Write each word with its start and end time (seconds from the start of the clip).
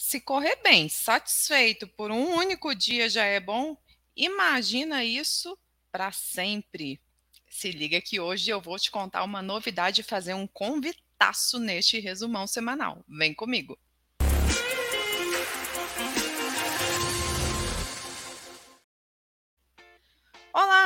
Se 0.00 0.20
correr 0.20 0.54
bem, 0.62 0.88
satisfeito 0.88 1.88
por 1.88 2.12
um 2.12 2.36
único 2.36 2.72
dia 2.72 3.10
já 3.10 3.24
é 3.24 3.40
bom, 3.40 3.76
imagina 4.16 5.04
isso 5.04 5.58
para 5.90 6.12
sempre. 6.12 7.00
Se 7.50 7.72
liga 7.72 8.00
que 8.00 8.20
hoje 8.20 8.48
eu 8.48 8.60
vou 8.60 8.78
te 8.78 8.92
contar 8.92 9.24
uma 9.24 9.42
novidade 9.42 10.00
e 10.02 10.04
fazer 10.04 10.34
um 10.34 10.46
convitaço 10.46 11.58
neste 11.58 11.98
resumão 11.98 12.46
semanal. 12.46 13.04
Vem 13.08 13.34
comigo. 13.34 13.76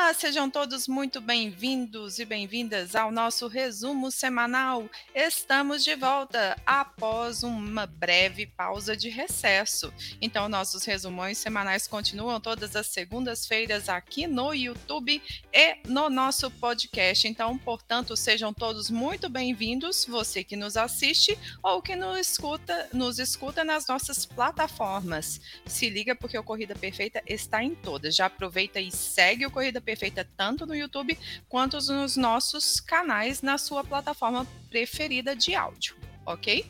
Olá, 0.03 0.12
sejam 0.14 0.50
todos 0.50 0.89
muito 0.89 1.21
bem-vindos 1.21 2.18
e 2.18 2.25
bem-vindas 2.25 2.96
ao 2.96 3.12
nosso 3.12 3.46
resumo 3.46 4.11
semanal. 4.11 4.91
Estamos 5.14 5.85
de 5.85 5.95
volta 5.95 6.61
após 6.67 7.45
uma 7.45 7.86
breve 7.86 8.45
pausa 8.45 8.96
de 8.96 9.09
recesso. 9.09 9.95
Então, 10.21 10.49
nossos 10.49 10.82
resumões 10.85 11.39
semanais 11.39 11.86
continuam 11.86 12.41
todas 12.41 12.75
as 12.75 12.89
segundas-feiras 12.89 13.89
aqui 13.89 14.27
no 14.27 14.53
YouTube 14.53 15.22
e 15.53 15.77
no 15.86 16.11
nosso 16.11 16.50
podcast. 16.50 17.29
Então, 17.29 17.57
portanto, 17.57 18.16
sejam 18.16 18.53
todos 18.53 18.91
muito 18.91 19.29
bem-vindos, 19.29 20.05
você 20.05 20.43
que 20.43 20.57
nos 20.57 20.77
assiste 20.77 21.39
ou 21.63 21.80
que 21.80 21.94
nos 21.94 22.19
escuta, 22.19 22.89
nos 22.93 23.21
escuta 23.21 23.63
nas 23.63 23.86
nossas 23.86 24.27
plataformas. 24.27 25.41
Se 25.64 25.89
liga 25.89 26.16
porque 26.16 26.36
o 26.36 26.43
Corrida 26.43 26.75
Perfeita 26.75 27.22
está 27.25 27.63
em 27.63 27.77
todas. 27.77 28.16
Já 28.16 28.27
aproveita 28.27 28.80
e 28.80 28.91
segue 28.91 29.46
o 29.46 29.50
Corrida 29.50 29.80
Perfeita 29.80 29.93
tanto 30.11 30.67
no 30.67 30.75
YouTube 30.75 31.19
quanto 31.49 31.77
nos 31.77 32.17
nossos 32.17 32.81
canais 32.81 33.42
na 33.42 33.59
sua 33.59 33.84
plataforma 33.84 34.47
preferida 34.69 35.37
de 35.37 35.55
áudio, 35.55 35.97
ok? 36.27 36.67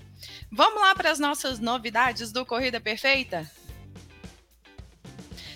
Vamos 0.51 0.81
lá 0.81 0.95
para 0.95 1.11
as 1.11 1.19
nossas 1.19 1.59
novidades 1.59 2.33
do 2.33 2.45
Corrida 2.45 2.81
Perfeita? 2.81 3.51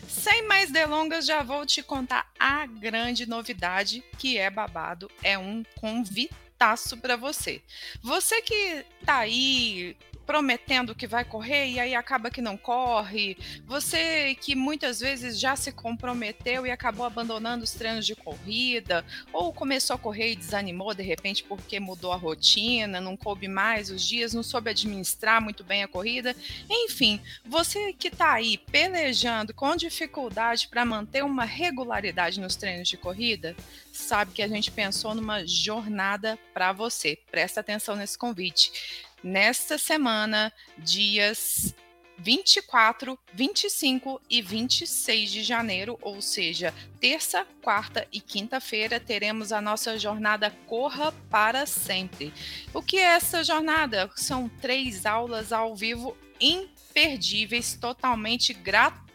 Sem 0.08 0.46
mais 0.48 0.72
delongas, 0.72 1.26
já 1.26 1.42
vou 1.42 1.64
te 1.64 1.82
contar 1.82 2.28
a 2.38 2.66
grande 2.66 3.26
novidade 3.26 4.02
que 4.18 4.38
é 4.38 4.50
babado, 4.50 5.10
é 5.22 5.38
um 5.38 5.62
convitaço 5.76 6.96
para 6.96 7.16
você. 7.16 7.62
Você 8.02 8.42
que 8.42 8.84
tá 9.04 9.18
aí 9.18 9.96
prometendo 10.26 10.94
que 10.94 11.06
vai 11.06 11.24
correr 11.24 11.68
e 11.68 11.78
aí 11.78 11.94
acaba 11.94 12.30
que 12.30 12.42
não 12.42 12.56
corre. 12.56 13.38
Você 13.66 14.34
que 14.34 14.54
muitas 14.54 14.98
vezes 14.98 15.38
já 15.38 15.54
se 15.54 15.70
comprometeu 15.70 16.66
e 16.66 16.70
acabou 16.70 17.06
abandonando 17.06 17.62
os 17.62 17.72
treinos 17.72 18.04
de 18.04 18.16
corrida, 18.16 19.04
ou 19.32 19.52
começou 19.52 19.94
a 19.94 19.98
correr 19.98 20.32
e 20.32 20.36
desanimou 20.36 20.92
de 20.92 21.02
repente 21.02 21.44
porque 21.44 21.78
mudou 21.78 22.12
a 22.12 22.16
rotina, 22.16 23.00
não 23.00 23.16
coube 23.16 23.46
mais 23.46 23.90
os 23.90 24.06
dias, 24.06 24.34
não 24.34 24.42
soube 24.42 24.70
administrar 24.70 25.40
muito 25.40 25.62
bem 25.62 25.84
a 25.84 25.88
corrida. 25.88 26.34
Enfim, 26.68 27.20
você 27.44 27.92
que 27.92 28.08
está 28.08 28.32
aí 28.32 28.58
pelejando 28.58 29.54
com 29.54 29.76
dificuldade 29.76 30.68
para 30.68 30.84
manter 30.84 31.22
uma 31.24 31.44
regularidade 31.44 32.40
nos 32.40 32.56
treinos 32.56 32.88
de 32.88 32.96
corrida, 32.96 33.54
sabe 33.92 34.32
que 34.32 34.42
a 34.42 34.48
gente 34.48 34.70
pensou 34.70 35.14
numa 35.14 35.46
jornada 35.46 36.38
para 36.52 36.72
você. 36.72 37.18
Presta 37.30 37.60
atenção 37.60 37.94
nesse 37.94 38.18
convite 38.18 39.06
nesta 39.26 39.76
semana, 39.76 40.52
dias 40.78 41.74
24, 42.16 43.18
25 43.34 44.20
e 44.30 44.40
26 44.40 45.30
de 45.32 45.42
janeiro, 45.42 45.98
ou 46.00 46.22
seja, 46.22 46.72
terça, 47.00 47.44
quarta 47.60 48.06
e 48.12 48.20
quinta-feira, 48.20 49.00
teremos 49.00 49.50
a 49.50 49.60
nossa 49.60 49.98
jornada 49.98 50.50
Corra 50.66 51.12
para 51.28 51.66
Sempre. 51.66 52.32
O 52.72 52.80
que 52.80 52.98
é 52.98 53.16
essa 53.16 53.42
jornada? 53.42 54.08
São 54.14 54.48
três 54.48 55.04
aulas 55.04 55.52
ao 55.52 55.74
vivo 55.74 56.16
imperdíveis, 56.40 57.76
totalmente 57.78 58.54
gratuitas 58.54 59.05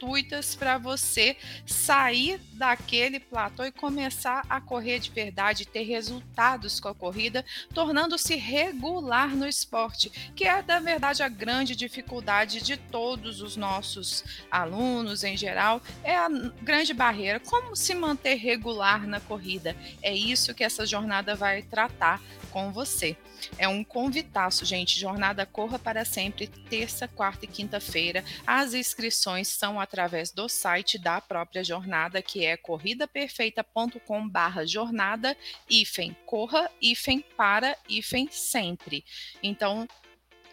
para 0.57 0.77
você 0.77 1.37
sair 1.65 2.39
daquele 2.53 3.19
platô 3.19 3.63
e 3.63 3.71
começar 3.71 4.43
a 4.49 4.59
correr 4.59 4.99
de 4.99 5.11
verdade, 5.11 5.65
ter 5.65 5.83
resultados 5.83 6.79
com 6.79 6.87
a 6.87 6.95
corrida, 6.95 7.45
tornando-se 7.73 8.35
regular 8.35 9.35
no 9.35 9.47
esporte, 9.47 10.09
que 10.35 10.45
é, 10.45 10.63
na 10.63 10.79
verdade, 10.79 11.21
a 11.21 11.29
grande 11.29 11.75
dificuldade 11.75 12.61
de 12.61 12.77
todos 12.77 13.41
os 13.41 13.55
nossos 13.55 14.23
alunos 14.49 15.23
em 15.23 15.37
geral, 15.37 15.81
é 16.03 16.15
a 16.15 16.29
grande 16.61 16.93
barreira. 16.93 17.39
Como 17.39 17.75
se 17.75 17.93
manter 17.93 18.35
regular 18.35 19.05
na 19.05 19.19
corrida? 19.19 19.75
É 20.01 20.13
isso 20.13 20.53
que 20.53 20.63
essa 20.63 20.85
jornada 20.85 21.35
vai 21.35 21.61
tratar 21.61 22.21
com 22.51 22.71
você. 22.71 23.15
É 23.57 23.67
um 23.67 23.83
convitaço, 23.83 24.65
gente. 24.65 24.99
Jornada 24.99 25.45
Corra 25.45 25.79
para 25.79 26.05
Sempre, 26.05 26.47
terça, 26.47 27.07
quarta 27.07 27.45
e 27.45 27.47
quinta-feira. 27.47 28.23
As 28.45 28.73
inscrições 28.73 29.47
são 29.47 29.79
através 29.91 30.31
do 30.31 30.47
site 30.47 30.97
da 30.97 31.19
própria 31.19 31.63
jornada, 31.63 32.21
que 32.21 32.45
é 32.45 32.55
corridaperfeita.com 32.55 34.29
barra 34.29 34.65
jornada, 34.65 35.35
hífen, 35.69 36.15
corra, 36.25 36.71
hífen, 36.81 37.23
para, 37.35 37.77
hífen, 37.89 38.29
sempre. 38.31 39.03
Então, 39.43 39.85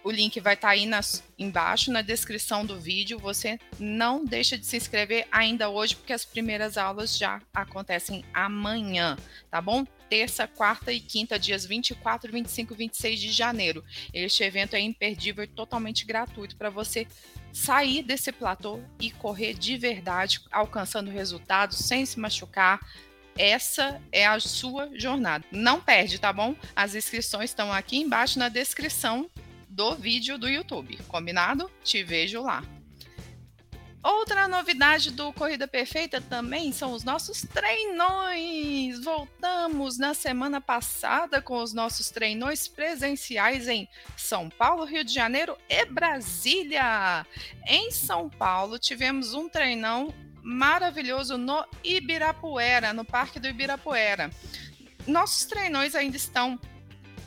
o 0.03 0.10
link 0.10 0.41
vai 0.41 0.54
estar 0.54 0.69
tá 0.69 0.72
aí 0.72 0.87
nas, 0.87 1.22
embaixo 1.38 1.93
na 1.93 2.03
descrição 2.03 2.65
do 2.65 2.81
vídeo. 2.81 3.19
Você 3.19 3.59
não 3.78 4.25
deixa 4.25 4.59
de 4.59 4.66
se 4.66 4.76
inscrever 4.76 5.26
ainda 5.31 5.69
hoje, 5.69 5.94
porque 5.94 6.12
as 6.12 6.25
primeiras 6.25 6.76
aulas 6.76 7.16
já 7.16 7.41
acontecem 7.55 8.25
amanhã, 8.32 9.16
tá 9.50 9.60
bom? 9.60 9.84
Terça, 10.09 10.47
quarta 10.49 10.91
e 10.93 11.00
quinta, 11.00 11.38
dias 11.38 11.66
24, 11.66 12.32
25 12.32 12.72
e 12.72 12.76
26 12.76 13.20
de 13.20 13.31
janeiro. 13.31 13.84
Este 14.12 14.43
evento 14.43 14.75
é 14.75 14.81
imperdível 14.81 15.44
e 15.44 15.49
totalmente 15.49 16.06
gratuito 16.06 16.56
para 16.56 16.70
você 16.70 17.06
sair 17.53 18.03
desse 18.03 18.32
platô 18.32 18.81
e 19.00 19.10
correr 19.10 19.54
de 19.54 19.76
verdade, 19.76 20.41
alcançando 20.50 21.10
resultados 21.10 21.78
sem 21.78 22.04
se 22.06 22.19
machucar, 22.19 22.81
essa 23.36 24.00
é 24.10 24.26
a 24.26 24.41
sua 24.41 24.91
jornada. 24.94 25.44
Não 25.53 25.81
perde, 25.81 26.19
tá 26.19 26.32
bom? 26.32 26.56
As 26.75 26.94
inscrições 26.94 27.50
estão 27.50 27.72
aqui 27.72 27.97
embaixo 27.97 28.38
na 28.38 28.48
descrição 28.48 29.31
do 29.69 29.94
vídeo 29.94 30.37
do 30.37 30.48
YouTube. 30.48 30.98
Combinado? 31.06 31.70
Te 31.84 32.03
vejo 32.03 32.42
lá. 32.42 32.64
Outra 34.08 34.48
novidade 34.48 35.10
do 35.10 35.30
Corrida 35.34 35.69
Perfeita 35.69 36.19
também 36.19 36.72
são 36.72 36.92
os 36.92 37.04
nossos 37.04 37.42
treinões. 37.42 39.04
Voltamos 39.04 39.98
na 39.98 40.14
semana 40.14 40.62
passada 40.62 41.42
com 41.42 41.62
os 41.62 41.74
nossos 41.74 42.08
treinões 42.08 42.66
presenciais 42.66 43.69
em 43.69 43.86
São 44.16 44.48
Paulo, 44.48 44.86
Rio 44.86 45.04
de 45.04 45.12
Janeiro 45.12 45.58
e 45.69 45.84
Brasília. 45.84 47.26
Em 47.66 47.91
São 47.91 48.30
Paulo, 48.30 48.78
tivemos 48.78 49.34
um 49.34 49.46
treinão 49.46 50.14
maravilhoso 50.42 51.36
no 51.36 51.62
Ibirapuera, 51.84 52.94
no 52.94 53.04
Parque 53.04 53.38
do 53.38 53.46
Ibirapuera. 53.46 54.30
Nossos 55.06 55.44
treinões 55.44 55.94
ainda 55.94 56.16
estão 56.16 56.58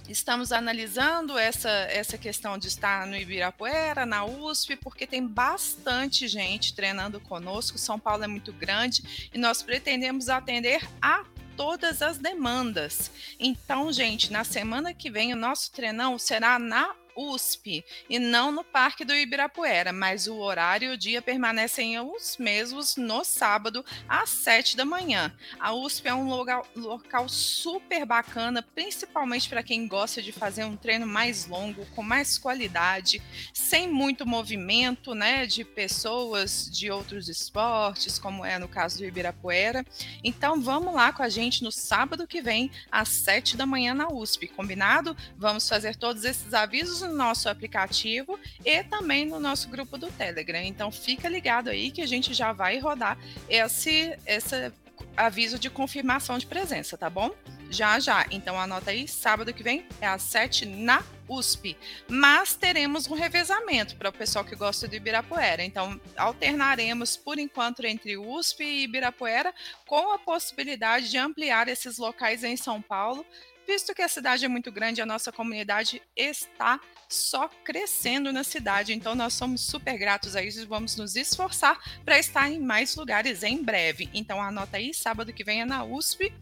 Estamos 0.09 0.51
analisando 0.51 1.37
essa, 1.37 1.69
essa 1.69 2.17
questão 2.17 2.57
de 2.57 2.67
estar 2.67 3.07
no 3.07 3.15
Ibirapuera, 3.15 4.05
na 4.05 4.25
USP, 4.25 4.75
porque 4.75 5.07
tem 5.07 5.25
bastante 5.25 6.27
gente 6.27 6.73
treinando 6.73 7.19
conosco. 7.19 7.77
São 7.77 7.99
Paulo 7.99 8.23
é 8.23 8.27
muito 8.27 8.51
grande 8.51 9.29
e 9.33 9.37
nós 9.37 9.63
pretendemos 9.63 10.27
atender 10.27 10.87
a 11.01 11.23
todas 11.55 12.01
as 12.01 12.17
demandas. 12.17 13.11
Então, 13.39 13.91
gente, 13.93 14.31
na 14.31 14.43
semana 14.43 14.93
que 14.93 15.09
vem 15.09 15.33
o 15.33 15.37
nosso 15.37 15.71
treinão 15.71 16.17
será 16.17 16.57
na 16.57 16.95
USP 17.15 17.83
e 18.09 18.19
não 18.19 18.51
no 18.51 18.63
Parque 18.63 19.03
do 19.05 19.13
Ibirapuera, 19.13 19.91
mas 19.91 20.27
o 20.27 20.37
horário 20.37 20.91
e 20.91 20.93
o 20.93 20.97
dia 20.97 21.21
permanecem 21.21 21.99
os 21.99 22.37
mesmos 22.37 22.95
no 22.95 23.23
sábado 23.23 23.85
às 24.07 24.29
7 24.29 24.77
da 24.77 24.85
manhã. 24.85 25.33
A 25.59 25.73
USP 25.73 26.07
é 26.07 26.13
um 26.13 26.27
local, 26.27 26.65
local 26.75 27.27
super 27.29 28.05
bacana, 28.05 28.61
principalmente 28.61 29.49
para 29.49 29.63
quem 29.63 29.87
gosta 29.87 30.21
de 30.21 30.31
fazer 30.31 30.63
um 30.63 30.75
treino 30.75 31.05
mais 31.05 31.45
longo, 31.47 31.85
com 31.95 32.03
mais 32.03 32.37
qualidade, 32.37 33.21
sem 33.53 33.87
muito 33.87 34.25
movimento, 34.25 35.13
né, 35.13 35.45
de 35.45 35.63
pessoas 35.63 36.69
de 36.71 36.89
outros 36.89 37.29
esportes, 37.29 38.17
como 38.17 38.45
é 38.45 38.57
no 38.57 38.67
caso 38.67 38.97
do 38.97 39.05
Ibirapuera. 39.05 39.85
Então 40.23 40.61
vamos 40.61 40.93
lá 40.93 41.11
com 41.11 41.23
a 41.23 41.29
gente 41.29 41.63
no 41.63 41.71
sábado 41.71 42.27
que 42.27 42.41
vem 42.41 42.71
às 42.91 43.09
7 43.09 43.57
da 43.57 43.65
manhã 43.65 43.93
na 43.93 44.07
USP, 44.07 44.47
combinado? 44.47 45.15
Vamos 45.37 45.67
fazer 45.67 45.95
todos 45.95 46.23
esses 46.23 46.53
avisos 46.53 47.00
no 47.07 47.13
nosso 47.13 47.49
aplicativo 47.49 48.39
e 48.65 48.83
também 48.83 49.25
no 49.25 49.39
nosso 49.39 49.69
grupo 49.69 49.97
do 49.97 50.11
Telegram. 50.11 50.61
Então 50.61 50.91
fica 50.91 51.27
ligado 51.27 51.69
aí 51.69 51.91
que 51.91 52.01
a 52.01 52.07
gente 52.07 52.33
já 52.33 52.51
vai 52.53 52.79
rodar 52.79 53.17
esse, 53.49 54.17
esse 54.25 54.71
aviso 55.15 55.59
de 55.59 55.69
confirmação 55.69 56.37
de 56.37 56.45
presença, 56.45 56.97
tá 56.97 57.09
bom? 57.09 57.31
Já 57.69 57.99
já. 57.99 58.25
Então 58.31 58.59
anota 58.59 58.91
aí, 58.91 59.07
sábado 59.07 59.53
que 59.53 59.63
vem 59.63 59.85
é 60.01 60.07
às 60.07 60.23
7 60.23 60.65
na 60.65 61.03
USP. 61.27 61.77
Mas 62.09 62.53
teremos 62.53 63.07
um 63.07 63.13
revezamento 63.13 63.95
para 63.95 64.09
o 64.09 64.13
pessoal 64.13 64.43
que 64.43 64.55
gosta 64.55 64.87
do 64.87 64.95
Ibirapuera. 64.95 65.63
Então 65.63 65.99
alternaremos 66.17 67.15
por 67.15 67.39
enquanto 67.39 67.85
entre 67.85 68.17
USP 68.17 68.63
e 68.63 68.83
Ibirapuera, 68.83 69.53
com 69.85 70.11
a 70.11 70.19
possibilidade 70.19 71.09
de 71.09 71.17
ampliar 71.17 71.67
esses 71.67 71.97
locais 71.97 72.43
em 72.43 72.57
São 72.57 72.81
Paulo 72.81 73.25
visto 73.71 73.95
que 73.95 74.01
a 74.01 74.09
cidade 74.09 74.43
é 74.43 74.49
muito 74.49 74.69
grande, 74.69 75.01
a 75.01 75.05
nossa 75.05 75.31
comunidade 75.31 76.01
está 76.13 76.77
só 77.07 77.47
crescendo 77.63 78.33
na 78.33 78.43
cidade. 78.43 78.91
Então, 78.91 79.15
nós 79.15 79.33
somos 79.33 79.61
super 79.61 79.97
gratos 79.97 80.35
a 80.35 80.43
isso 80.43 80.59
e 80.59 80.65
vamos 80.65 80.97
nos 80.97 81.15
esforçar 81.15 81.79
para 82.03 82.19
estar 82.19 82.51
em 82.51 82.59
mais 82.59 82.97
lugares 82.97 83.43
em 83.43 83.63
breve. 83.63 84.09
Então, 84.13 84.41
anota 84.41 84.75
aí, 84.75 84.93
sábado 84.93 85.31
que 85.31 85.45
vem 85.45 85.61
é 85.61 85.65
na 85.65 85.85
USP. 85.85 86.33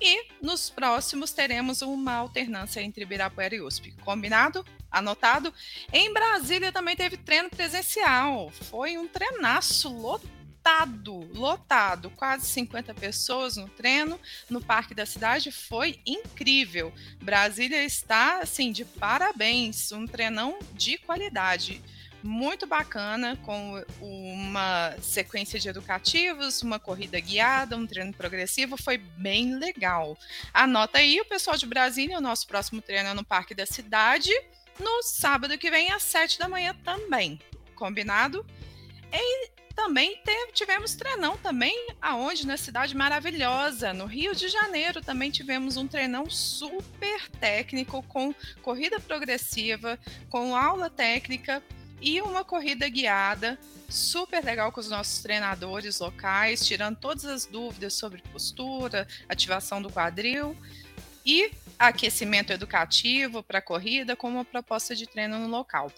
E 0.00 0.26
nos 0.42 0.70
próximos 0.70 1.30
teremos 1.32 1.82
uma 1.82 2.14
alternância 2.14 2.82
entre 2.82 3.04
Ibirapuera 3.04 3.54
e 3.54 3.60
USP. 3.60 3.92
Combinado? 4.04 4.66
Anotado? 4.90 5.54
Em 5.92 6.12
Brasília 6.12 6.72
também 6.72 6.96
teve 6.96 7.16
treino 7.16 7.48
presencial. 7.48 8.50
Foi 8.50 8.98
um 8.98 9.06
treinaço 9.06 9.88
lotado, 9.88 10.41
lotado, 11.34 12.10
quase 12.10 12.46
50 12.46 12.94
pessoas 12.94 13.56
no 13.56 13.68
treino 13.68 14.18
no 14.48 14.60
Parque 14.60 14.94
da 14.94 15.04
Cidade, 15.04 15.50
foi 15.50 16.00
incrível. 16.06 16.92
Brasília 17.20 17.84
está 17.84 18.40
assim 18.40 18.72
de 18.72 18.84
parabéns, 18.84 19.92
um 19.92 20.06
treinão 20.06 20.58
de 20.72 20.98
qualidade 20.98 21.82
muito 22.22 22.66
bacana, 22.66 23.36
com 23.44 23.84
uma 24.00 24.94
sequência 25.02 25.58
de 25.58 25.68
educativos, 25.68 26.62
uma 26.62 26.78
corrida 26.78 27.18
guiada, 27.18 27.76
um 27.76 27.86
treino 27.86 28.12
progressivo, 28.12 28.76
foi 28.76 28.96
bem 28.96 29.56
legal. 29.56 30.16
Anota 30.54 30.98
aí, 30.98 31.20
o 31.20 31.24
pessoal 31.24 31.56
de 31.56 31.66
Brasília, 31.66 32.18
o 32.18 32.20
nosso 32.20 32.46
próximo 32.46 32.80
treino 32.80 33.08
é 33.08 33.14
no 33.14 33.24
Parque 33.24 33.54
da 33.54 33.66
Cidade, 33.66 34.30
no 34.78 35.02
sábado 35.02 35.58
que 35.58 35.70
vem, 35.70 35.90
às 35.90 36.04
sete 36.04 36.38
da 36.38 36.48
manhã 36.48 36.74
também. 36.84 37.40
Combinado? 37.74 38.46
E 39.12 39.50
também 39.74 40.20
tivemos 40.52 40.94
treinão 40.94 41.36
também 41.38 41.88
aonde 42.00 42.46
na 42.46 42.56
cidade 42.56 42.96
maravilhosa 42.96 43.92
no 43.92 44.06
Rio 44.06 44.34
de 44.34 44.48
Janeiro 44.48 45.00
também 45.00 45.30
tivemos 45.30 45.76
um 45.76 45.86
treinão 45.86 46.28
super 46.28 47.28
técnico 47.30 48.02
com 48.04 48.34
corrida 48.62 49.00
progressiva 49.00 49.98
com 50.28 50.54
aula 50.56 50.90
técnica 50.90 51.62
e 52.00 52.20
uma 52.20 52.44
corrida 52.44 52.88
guiada 52.88 53.58
super 53.88 54.42
legal 54.42 54.72
com 54.72 54.80
os 54.80 54.88
nossos 54.88 55.22
treinadores 55.22 56.00
locais, 56.00 56.66
tirando 56.66 56.96
todas 56.96 57.24
as 57.24 57.46
dúvidas 57.46 57.94
sobre 57.94 58.22
postura, 58.32 59.06
ativação 59.28 59.80
do 59.80 59.90
quadril 59.90 60.56
e 61.24 61.50
aquecimento 61.78 62.52
educativo 62.52 63.42
para 63.42 63.58
a 63.58 63.62
corrida 63.62 64.16
com 64.16 64.28
uma 64.28 64.44
proposta 64.44 64.96
de 64.96 65.06
treino 65.06 65.38
no 65.38 65.48
local. 65.48 65.92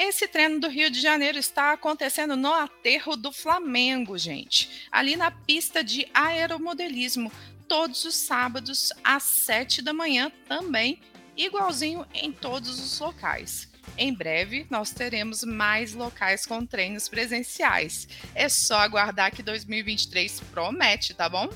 Esse 0.00 0.28
treino 0.28 0.60
do 0.60 0.68
Rio 0.68 0.92
de 0.92 1.00
Janeiro 1.00 1.38
está 1.38 1.72
acontecendo 1.72 2.36
no 2.36 2.54
aterro 2.54 3.16
do 3.16 3.32
Flamengo, 3.32 4.16
gente. 4.16 4.86
Ali 4.92 5.16
na 5.16 5.32
pista 5.32 5.82
de 5.82 6.06
aeromodelismo, 6.14 7.32
todos 7.66 8.04
os 8.04 8.14
sábados 8.14 8.92
às 9.02 9.24
sete 9.24 9.82
da 9.82 9.92
manhã 9.92 10.30
também, 10.46 11.00
igualzinho 11.36 12.06
em 12.14 12.30
todos 12.30 12.78
os 12.78 13.00
locais. 13.00 13.68
Em 13.96 14.14
breve, 14.14 14.68
nós 14.70 14.92
teremos 14.92 15.42
mais 15.42 15.94
locais 15.94 16.46
com 16.46 16.64
treinos 16.64 17.08
presenciais. 17.08 18.06
É 18.36 18.48
só 18.48 18.78
aguardar 18.78 19.34
que 19.34 19.42
2023 19.42 20.38
promete, 20.52 21.12
tá 21.12 21.28
bom? 21.28 21.50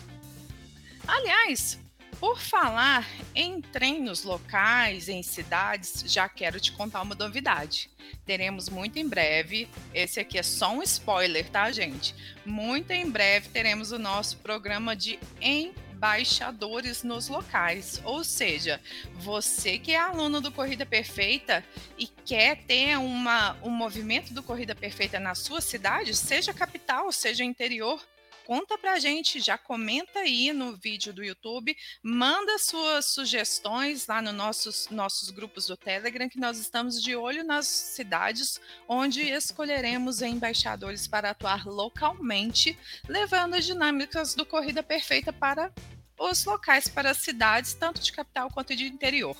Aliás, 1.06 1.78
por 2.22 2.38
falar 2.38 3.04
em 3.34 3.60
treinos 3.60 4.22
locais, 4.22 5.08
em 5.08 5.24
cidades, 5.24 6.04
já 6.06 6.28
quero 6.28 6.60
te 6.60 6.70
contar 6.70 7.02
uma 7.02 7.16
novidade. 7.16 7.90
Teremos 8.24 8.68
muito 8.68 8.96
em 8.96 9.08
breve, 9.08 9.68
esse 9.92 10.20
aqui 10.20 10.38
é 10.38 10.42
só 10.44 10.72
um 10.72 10.84
spoiler, 10.84 11.50
tá, 11.50 11.72
gente? 11.72 12.14
Muito 12.46 12.92
em 12.92 13.10
breve 13.10 13.48
teremos 13.48 13.90
o 13.90 13.98
nosso 13.98 14.36
programa 14.36 14.94
de 14.94 15.18
embaixadores 15.40 17.02
nos 17.02 17.26
locais. 17.26 18.00
Ou 18.04 18.22
seja, 18.22 18.80
você 19.14 19.76
que 19.76 19.90
é 19.90 19.98
aluno 19.98 20.40
do 20.40 20.52
Corrida 20.52 20.86
Perfeita 20.86 21.64
e 21.98 22.06
quer 22.06 22.56
ter 22.58 22.96
uma, 22.98 23.56
um 23.64 23.70
movimento 23.70 24.32
do 24.32 24.44
Corrida 24.44 24.76
Perfeita 24.76 25.18
na 25.18 25.34
sua 25.34 25.60
cidade, 25.60 26.14
seja 26.14 26.54
capital, 26.54 27.10
seja 27.10 27.42
interior, 27.42 28.00
conta 28.46 28.76
pra 28.78 28.98
gente, 28.98 29.40
já 29.40 29.56
comenta 29.56 30.20
aí 30.20 30.52
no 30.52 30.76
vídeo 30.76 31.12
do 31.12 31.24
YouTube, 31.24 31.76
manda 32.02 32.58
suas 32.58 33.06
sugestões 33.06 34.06
lá 34.06 34.20
nos 34.20 34.34
nossos, 34.34 34.88
nossos 34.90 35.30
grupos 35.30 35.66
do 35.66 35.76
Telegram, 35.76 36.28
que 36.28 36.38
nós 36.38 36.58
estamos 36.58 37.02
de 37.02 37.14
olho 37.16 37.44
nas 37.44 37.66
cidades 37.66 38.60
onde 38.88 39.22
escolheremos 39.22 40.22
embaixadores 40.22 41.06
para 41.06 41.30
atuar 41.30 41.66
localmente, 41.66 42.78
levando 43.08 43.54
as 43.54 43.64
dinâmicas 43.64 44.34
do 44.34 44.44
Corrida 44.44 44.82
Perfeita 44.82 45.32
para 45.32 45.72
os 46.18 46.44
locais, 46.44 46.88
para 46.88 47.10
as 47.10 47.18
cidades, 47.18 47.74
tanto 47.74 48.00
de 48.00 48.12
capital 48.12 48.50
quanto 48.50 48.76
de 48.76 48.86
interior. 48.86 49.36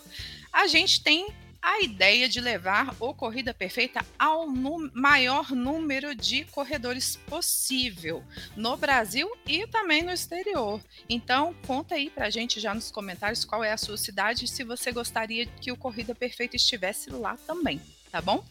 A 0.52 0.66
gente 0.66 1.02
tem 1.02 1.26
a 1.62 1.80
ideia 1.80 2.28
de 2.28 2.40
levar 2.40 2.94
o 2.98 3.14
Corrida 3.14 3.54
Perfeita 3.54 4.04
ao 4.18 4.48
maior 4.48 5.52
número 5.52 6.12
de 6.12 6.44
corredores 6.46 7.14
possível 7.14 8.24
no 8.56 8.76
Brasil 8.76 9.30
e 9.46 9.64
também 9.68 10.02
no 10.02 10.10
exterior. 10.10 10.82
Então, 11.08 11.54
conta 11.64 11.94
aí 11.94 12.10
pra 12.10 12.30
gente 12.30 12.58
já 12.58 12.74
nos 12.74 12.90
comentários 12.90 13.44
qual 13.44 13.62
é 13.62 13.72
a 13.72 13.78
sua 13.78 13.96
cidade 13.96 14.44
e 14.44 14.48
se 14.48 14.64
você 14.64 14.90
gostaria 14.90 15.46
que 15.46 15.70
o 15.70 15.76
Corrida 15.76 16.14
Perfeita 16.14 16.56
estivesse 16.56 17.10
lá 17.10 17.36
também, 17.46 17.80
tá 18.10 18.20
bom? 18.20 18.44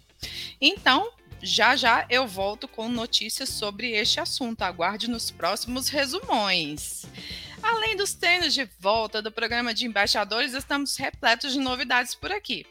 Então, 0.62 1.12
já 1.42 1.75
já 1.75 2.06
eu 2.10 2.28
volto 2.28 2.68
com 2.68 2.88
notícias 2.88 3.50
sobre 3.50 3.92
este 3.92 4.19
assunto. 4.19 4.62
Aguarde 4.62 5.10
nos 5.10 5.31
próximos 5.31 5.90
resumões. 5.90 7.04
Além 7.62 7.96
dos 7.96 8.13
treinos 8.13 8.54
de 8.54 8.68
volta 8.80 9.22
do 9.22 9.31
programa 9.31 9.74
de 9.74 9.86
embaixadores, 9.86 10.54
estamos 10.54 10.98
repletos 10.98 11.54
de 11.54 11.60
novidades 11.60 12.16
por 12.16 12.31
aqui. 12.31 12.66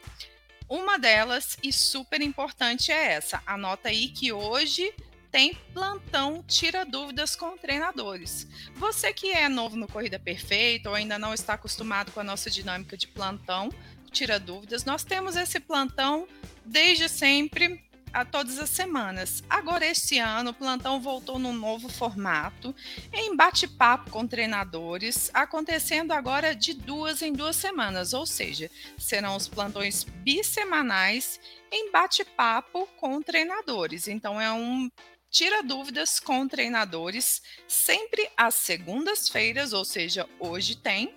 Uma 0.71 0.97
delas, 0.97 1.57
e 1.61 1.73
super 1.73 2.21
importante, 2.21 2.93
é 2.93 3.11
essa. 3.11 3.43
Anota 3.45 3.89
aí 3.89 4.07
que 4.07 4.31
hoje 4.31 4.93
tem 5.29 5.53
plantão 5.73 6.41
Tira 6.47 6.85
Dúvidas 6.85 7.35
com 7.35 7.57
treinadores. 7.57 8.47
Você 8.75 9.11
que 9.11 9.31
é 9.31 9.49
novo 9.49 9.75
no 9.75 9.85
Corrida 9.85 10.17
Perfeita 10.17 10.87
ou 10.87 10.95
ainda 10.95 11.19
não 11.19 11.33
está 11.33 11.55
acostumado 11.55 12.13
com 12.13 12.21
a 12.21 12.23
nossa 12.23 12.49
dinâmica 12.49 12.95
de 12.95 13.05
plantão, 13.05 13.67
Tira 14.13 14.39
Dúvidas, 14.39 14.85
nós 14.85 15.03
temos 15.03 15.35
esse 15.35 15.59
plantão 15.59 16.25
desde 16.63 17.09
sempre 17.09 17.83
a 18.13 18.25
todas 18.25 18.59
as 18.59 18.69
semanas. 18.69 19.43
Agora, 19.49 19.85
este 19.85 20.19
ano, 20.19 20.51
o 20.51 20.53
plantão 20.53 20.99
voltou 20.99 21.39
num 21.39 21.53
novo 21.53 21.89
formato, 21.89 22.75
em 23.13 23.35
bate-papo 23.35 24.09
com 24.09 24.27
treinadores, 24.27 25.29
acontecendo 25.33 26.11
agora 26.11 26.55
de 26.55 26.73
duas 26.73 27.21
em 27.21 27.33
duas 27.33 27.55
semanas, 27.55 28.13
ou 28.13 28.25
seja, 28.25 28.69
serão 28.97 29.35
os 29.35 29.47
plantões 29.47 30.03
bissemanais 30.03 31.39
em 31.71 31.91
bate-papo 31.91 32.87
com 32.97 33.21
treinadores. 33.21 34.07
Então, 34.07 34.39
é 34.39 34.51
um 34.51 34.89
tira 35.29 35.63
dúvidas 35.63 36.19
com 36.19 36.45
treinadores, 36.45 37.41
sempre 37.65 38.29
às 38.35 38.55
segundas-feiras, 38.55 39.71
ou 39.71 39.85
seja, 39.85 40.27
hoje 40.37 40.75
tem, 40.75 41.15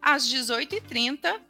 às 0.00 0.28
18h30, 0.28 1.40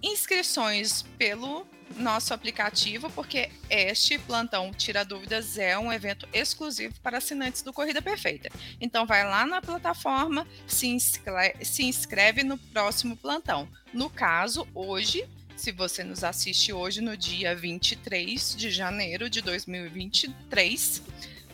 inscrições 0.00 1.02
pelo 1.18 1.66
nosso 1.96 2.32
aplicativo, 2.34 3.10
porque 3.10 3.50
este 3.68 4.18
plantão 4.18 4.72
Tira 4.72 5.04
Dúvidas 5.04 5.58
é 5.58 5.78
um 5.78 5.92
evento 5.92 6.28
exclusivo 6.32 6.94
para 7.02 7.18
assinantes 7.18 7.62
do 7.62 7.72
Corrida 7.72 8.02
Perfeita. 8.02 8.50
Então 8.80 9.06
vai 9.06 9.24
lá 9.24 9.46
na 9.46 9.60
plataforma, 9.60 10.46
se 10.66 10.86
inscreve, 10.86 11.64
se 11.64 11.84
inscreve 11.84 12.42
no 12.42 12.58
próximo 12.58 13.16
plantão. 13.16 13.68
No 13.92 14.08
caso, 14.08 14.66
hoje, 14.74 15.28
se 15.56 15.72
você 15.72 16.02
nos 16.02 16.24
assiste 16.24 16.72
hoje 16.72 17.00
no 17.00 17.16
dia 17.16 17.54
23 17.54 18.56
de 18.56 18.70
janeiro 18.70 19.30
de 19.30 19.40
2023, 19.40 21.02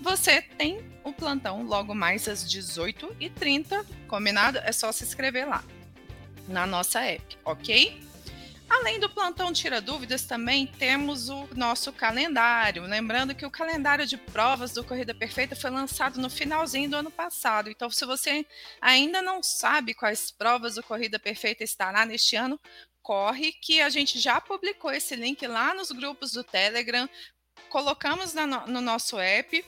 você 0.01 0.41
tem 0.41 0.81
o 1.05 1.13
plantão 1.13 1.63
logo 1.65 1.95
mais 1.95 2.29
às 2.29 2.45
18h30, 2.45 3.85
combinado? 4.07 4.59
É 4.59 4.73
só 4.73 4.93
se 4.93 5.05
inscrever 5.05 5.49
lá 5.49 5.65
na 6.49 6.67
nossa 6.67 7.01
app, 7.01 7.37
ok? 7.45 8.01
Além 8.69 9.01
do 9.01 9.09
plantão 9.09 9.53
Tira 9.53 9.81
Dúvidas, 9.81 10.25
também 10.25 10.67
temos 10.67 11.29
o 11.29 11.49
nosso 11.55 11.93
calendário. 11.93 12.83
Lembrando 12.83 13.35
que 13.35 13.47
o 13.47 13.51
calendário 13.51 14.07
de 14.07 14.17
provas 14.17 14.73
do 14.73 14.85
Corrida 14.85 15.15
Perfeita 15.15 15.57
foi 15.57 15.71
lançado 15.71 16.21
no 16.21 16.29
finalzinho 16.29 16.91
do 16.91 16.97
ano 16.97 17.11
passado. 17.11 17.71
Então, 17.71 17.91
se 17.91 18.05
você 18.05 18.47
ainda 18.81 19.23
não 19.23 19.43
sabe 19.43 19.95
quais 19.95 20.31
provas 20.31 20.75
do 20.75 20.83
Corrida 20.83 21.19
Perfeita 21.19 21.65
estará 21.65 22.05
neste 22.05 22.37
ano, 22.37 22.61
corre 23.03 23.53
que 23.53 23.81
a 23.81 23.89
gente 23.89 24.19
já 24.19 24.41
publicou 24.41 24.93
esse 24.93 25.17
link 25.17 25.47
lá 25.47 25.73
nos 25.73 25.91
grupos 25.91 26.33
do 26.33 26.45
Telegram. 26.45 27.09
Colocamos 27.71 28.35
no 28.35 28.81
nosso 28.81 29.19
app 29.19 29.65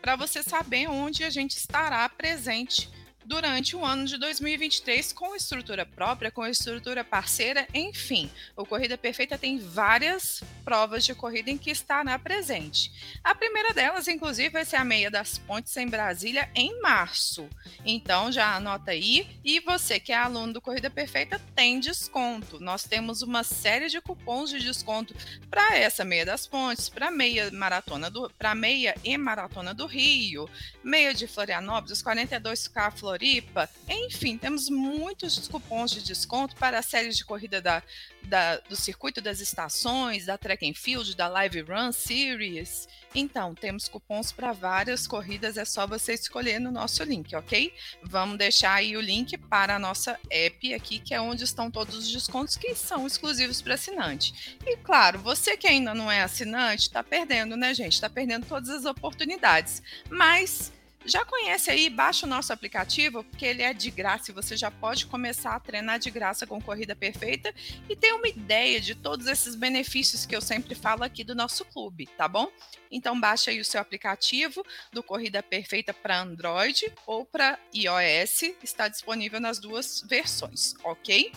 para 0.00 0.16
você 0.16 0.42
saber 0.42 0.88
onde 0.88 1.24
a 1.24 1.30
gente 1.30 1.56
estará 1.56 2.06
presente 2.10 2.90
durante 3.24 3.74
o 3.74 3.84
ano 3.84 4.04
de 4.04 4.18
2023 4.18 5.12
com 5.12 5.34
estrutura 5.34 5.86
própria, 5.86 6.30
com 6.30 6.46
estrutura 6.46 7.02
parceira, 7.02 7.66
enfim. 7.72 8.30
O 8.56 8.66
Corrida 8.66 8.98
Perfeita 8.98 9.38
tem 9.38 9.58
várias 9.58 10.42
provas 10.64 11.04
de 11.04 11.14
corrida 11.14 11.50
em 11.50 11.58
que 11.58 11.70
estará 11.70 12.18
presente. 12.18 12.92
A 13.22 13.34
primeira 13.34 13.72
delas, 13.72 14.08
inclusive, 14.08 14.50
vai 14.50 14.64
ser 14.64 14.76
a 14.76 14.84
Meia 14.84 15.10
das 15.10 15.38
Pontes 15.38 15.74
em 15.76 15.86
Brasília 15.86 16.50
em 16.54 16.80
março. 16.80 17.48
Então 17.84 18.30
já 18.30 18.54
anota 18.54 18.90
aí. 18.90 19.26
E 19.42 19.60
você 19.60 19.98
que 19.98 20.12
é 20.12 20.16
aluno 20.16 20.54
do 20.54 20.60
Corrida 20.60 20.90
Perfeita 20.90 21.40
tem 21.54 21.80
desconto. 21.80 22.60
Nós 22.60 22.84
temos 22.84 23.22
uma 23.22 23.42
série 23.42 23.88
de 23.88 24.00
cupons 24.00 24.50
de 24.50 24.60
desconto 24.60 25.14
para 25.50 25.76
essa 25.76 26.04
Meia 26.04 26.26
das 26.26 26.46
Pontes, 26.46 26.88
para 26.88 27.10
meia 27.10 27.50
maratona 27.50 28.10
do, 28.10 28.30
para 28.38 28.54
meia 28.54 28.94
e 29.02 29.16
maratona 29.16 29.72
do 29.72 29.86
Rio, 29.86 30.48
meia 30.82 31.14
de 31.14 31.26
Florianópolis, 31.26 32.02
42K 32.02 32.92
Florianópolis 32.92 33.13
Floripa. 33.14 33.70
Enfim, 33.88 34.36
temos 34.36 34.68
muitos 34.68 35.46
cupons 35.46 35.92
de 35.92 36.02
desconto 36.02 36.56
para 36.56 36.80
as 36.80 36.86
séries 36.86 37.16
de 37.16 37.24
corrida 37.24 37.60
da, 37.60 37.80
da, 38.24 38.56
do 38.56 38.74
Circuito 38.74 39.20
das 39.20 39.40
Estações, 39.40 40.26
da 40.26 40.36
Track 40.36 40.68
and 40.68 40.74
Field, 40.74 41.14
da 41.16 41.28
Live 41.28 41.60
Run 41.60 41.92
Series. 41.92 42.88
Então, 43.14 43.54
temos 43.54 43.86
cupons 43.86 44.32
para 44.32 44.52
várias 44.52 45.06
corridas, 45.06 45.56
é 45.56 45.64
só 45.64 45.86
você 45.86 46.14
escolher 46.14 46.58
no 46.58 46.72
nosso 46.72 47.04
link, 47.04 47.36
ok? 47.36 47.72
Vamos 48.02 48.36
deixar 48.36 48.74
aí 48.74 48.96
o 48.96 49.00
link 49.00 49.38
para 49.38 49.76
a 49.76 49.78
nossa 49.78 50.18
app 50.28 50.74
aqui, 50.74 50.98
que 50.98 51.14
é 51.14 51.20
onde 51.20 51.44
estão 51.44 51.70
todos 51.70 51.96
os 51.96 52.10
descontos 52.10 52.56
que 52.56 52.74
são 52.74 53.06
exclusivos 53.06 53.62
para 53.62 53.74
assinante. 53.74 54.58
E 54.66 54.76
claro, 54.78 55.20
você 55.20 55.56
que 55.56 55.68
ainda 55.68 55.94
não 55.94 56.10
é 56.10 56.22
assinante, 56.22 56.88
está 56.88 57.04
perdendo, 57.04 57.56
né, 57.56 57.72
gente? 57.72 57.92
Está 57.92 58.10
perdendo 58.10 58.46
todas 58.46 58.70
as 58.70 58.84
oportunidades. 58.84 59.80
Mas 60.10 60.72
já 61.04 61.24
conhece 61.24 61.70
aí? 61.70 61.90
Baixa 61.90 62.24
o 62.24 62.28
nosso 62.28 62.52
aplicativo, 62.52 63.22
porque 63.24 63.44
ele 63.44 63.62
é 63.62 63.74
de 63.74 63.90
graça 63.90 64.30
e 64.30 64.34
você 64.34 64.56
já 64.56 64.70
pode 64.70 65.06
começar 65.06 65.54
a 65.54 65.60
treinar 65.60 65.98
de 65.98 66.10
graça 66.10 66.46
com 66.46 66.60
Corrida 66.60 66.96
Perfeita 66.96 67.54
e 67.88 67.94
ter 67.94 68.12
uma 68.14 68.26
ideia 68.26 68.80
de 68.80 68.94
todos 68.94 69.26
esses 69.26 69.54
benefícios 69.54 70.24
que 70.24 70.34
eu 70.34 70.40
sempre 70.40 70.74
falo 70.74 71.04
aqui 71.04 71.22
do 71.22 71.34
nosso 71.34 71.64
clube, 71.66 72.06
tá 72.16 72.26
bom? 72.26 72.50
Então 72.90 73.20
baixa 73.20 73.50
aí 73.50 73.60
o 73.60 73.64
seu 73.64 73.80
aplicativo 73.80 74.64
do 74.92 75.02
Corrida 75.02 75.42
Perfeita 75.42 75.92
para 75.92 76.20
Android 76.20 76.90
ou 77.06 77.26
para 77.26 77.58
iOS, 77.74 78.54
está 78.62 78.88
disponível 78.88 79.40
nas 79.40 79.58
duas 79.58 80.02
versões, 80.08 80.74
ok? 80.82 81.32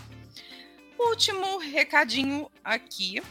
Último 0.97 1.57
recadinho 1.57 2.49
aqui 2.63 3.21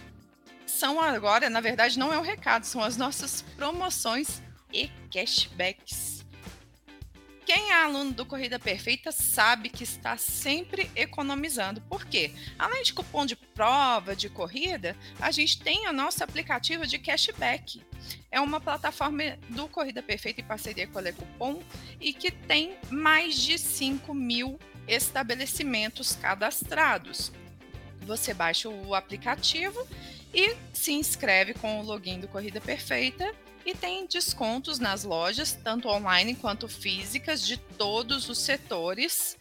são 0.66 1.00
agora, 1.00 1.48
na 1.48 1.60
verdade 1.60 1.98
não 1.98 2.12
é 2.12 2.18
um 2.18 2.22
recado, 2.22 2.64
são 2.64 2.82
as 2.82 2.96
nossas 2.96 3.42
promoções 3.56 4.42
e 4.72 4.88
cashbacks 5.10 6.15
quem 7.46 7.70
é 7.70 7.74
aluno 7.74 8.12
do 8.12 8.26
Corrida 8.26 8.58
Perfeita 8.58 9.12
sabe 9.12 9.68
que 9.68 9.84
está 9.84 10.16
sempre 10.16 10.90
economizando. 10.96 11.80
Por 11.80 12.04
quê? 12.04 12.32
Além 12.58 12.82
de 12.82 12.92
cupom 12.92 13.24
de 13.24 13.36
prova, 13.36 14.16
de 14.16 14.28
corrida, 14.28 14.96
a 15.20 15.30
gente 15.30 15.60
tem 15.60 15.88
o 15.88 15.92
nosso 15.92 16.24
aplicativo 16.24 16.84
de 16.84 16.98
cashback. 16.98 17.80
É 18.32 18.40
uma 18.40 18.60
plataforma 18.60 19.38
do 19.48 19.68
Corrida 19.68 20.02
Perfeita 20.02 20.40
em 20.40 20.44
parceria 20.44 20.88
com 20.88 20.98
a 20.98 21.02
Lecupom 21.02 21.62
e 22.00 22.12
que 22.12 22.32
tem 22.32 22.76
mais 22.90 23.40
de 23.40 23.56
5 23.56 24.12
mil 24.12 24.58
estabelecimentos 24.88 26.16
cadastrados. 26.16 27.30
Você 28.02 28.34
baixa 28.34 28.68
o 28.68 28.92
aplicativo 28.92 29.86
e 30.34 30.56
se 30.72 30.92
inscreve 30.92 31.54
com 31.54 31.78
o 31.78 31.82
login 31.84 32.18
do 32.18 32.26
Corrida 32.26 32.60
Perfeita 32.60 33.32
e 33.66 33.74
tem 33.74 34.06
descontos 34.06 34.78
nas 34.78 35.02
lojas, 35.02 35.52
tanto 35.52 35.88
online 35.88 36.36
quanto 36.36 36.68
físicas, 36.68 37.44
de 37.44 37.56
todos 37.56 38.28
os 38.28 38.38
setores. 38.38 39.36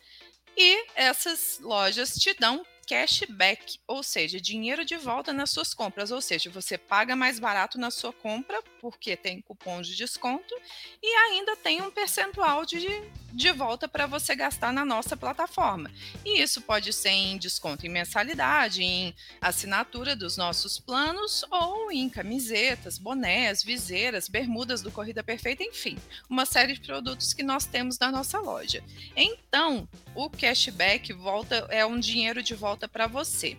E 0.57 0.87
essas 0.95 1.59
lojas 1.61 2.15
te 2.15 2.33
dão 2.33 2.65
cashback, 2.85 3.79
ou 3.87 4.03
seja, 4.03 4.39
dinheiro 4.39 4.85
de 4.85 4.95
volta 4.95 5.33
nas 5.33 5.49
suas 5.49 5.73
compras, 5.73 6.11
ou 6.11 6.21
seja, 6.21 6.49
você 6.49 6.77
paga 6.77 7.15
mais 7.15 7.39
barato 7.39 7.79
na 7.79 7.89
sua 7.89 8.13
compra 8.13 8.61
porque 8.79 9.17
tem 9.17 9.41
cupom 9.41 9.81
de 9.81 9.95
desconto 9.95 10.53
e 11.01 11.15
ainda 11.15 11.55
tem 11.55 11.81
um 11.81 11.89
percentual 11.89 12.65
de, 12.65 12.87
de 13.33 13.51
volta 13.51 13.87
para 13.87 14.05
você 14.05 14.35
gastar 14.35 14.71
na 14.71 14.85
nossa 14.85 15.17
plataforma. 15.17 15.91
E 16.23 16.41
isso 16.41 16.61
pode 16.61 16.93
ser 16.93 17.09
em 17.09 17.37
desconto 17.37 17.85
em 17.85 17.89
mensalidade, 17.89 18.83
em 18.83 19.15
assinatura 19.41 20.15
dos 20.15 20.37
nossos 20.37 20.79
planos 20.79 21.43
ou 21.49 21.91
em 21.91 22.07
camisetas, 22.09 22.97
bonés, 22.97 23.63
viseiras, 23.63 24.29
bermudas 24.29 24.81
do 24.81 24.91
Corrida 24.91 25.23
Perfeita, 25.23 25.63
enfim, 25.63 25.97
uma 26.29 26.45
série 26.45 26.73
de 26.73 26.81
produtos 26.81 27.33
que 27.33 27.43
nós 27.43 27.65
temos 27.65 27.97
na 27.97 28.11
nossa 28.11 28.39
loja. 28.39 28.83
Então, 29.15 29.87
o 30.13 30.29
cashback 30.29 31.11
volta 31.13 31.67
é 31.69 31.85
um 31.85 31.99
dinheiro 31.99 32.43
de 32.43 32.53
volta 32.53 32.74
volta 32.75 32.89
para 32.89 33.07
você. 33.07 33.57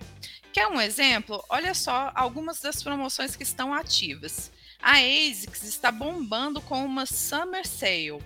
Quer 0.52 0.68
um 0.68 0.78
exemplo? 0.78 1.42
Olha 1.48 1.72
só 1.72 2.12
algumas 2.14 2.60
das 2.60 2.82
promoções 2.82 3.34
que 3.34 3.42
estão 3.42 3.72
ativas. 3.72 4.52
A 4.80 4.98
ASICS 4.98 5.64
está 5.64 5.90
bombando 5.90 6.60
com 6.60 6.84
uma 6.84 7.06
Summer 7.06 7.66
Sale. 7.66 8.22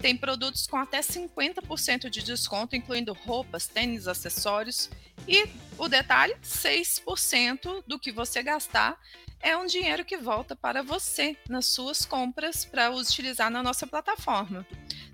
Tem 0.00 0.16
produtos 0.16 0.66
com 0.66 0.76
até 0.76 1.00
50% 1.00 2.10
de 2.10 2.24
desconto, 2.24 2.74
incluindo 2.74 3.12
roupas, 3.12 3.68
tênis, 3.68 4.08
acessórios. 4.08 4.90
E 5.28 5.48
o 5.78 5.88
detalhe: 5.88 6.34
6% 6.42 7.84
do 7.86 8.00
que 8.00 8.10
você 8.10 8.42
gastar 8.42 8.98
é 9.42 9.56
um 9.56 9.66
dinheiro 9.66 10.04
que 10.04 10.16
volta 10.16 10.54
para 10.54 10.82
você 10.82 11.36
nas 11.48 11.66
suas 11.66 12.06
compras 12.06 12.64
para 12.64 12.90
utilizar 12.90 13.50
na 13.50 13.62
nossa 13.62 13.86
plataforma. 13.86 14.66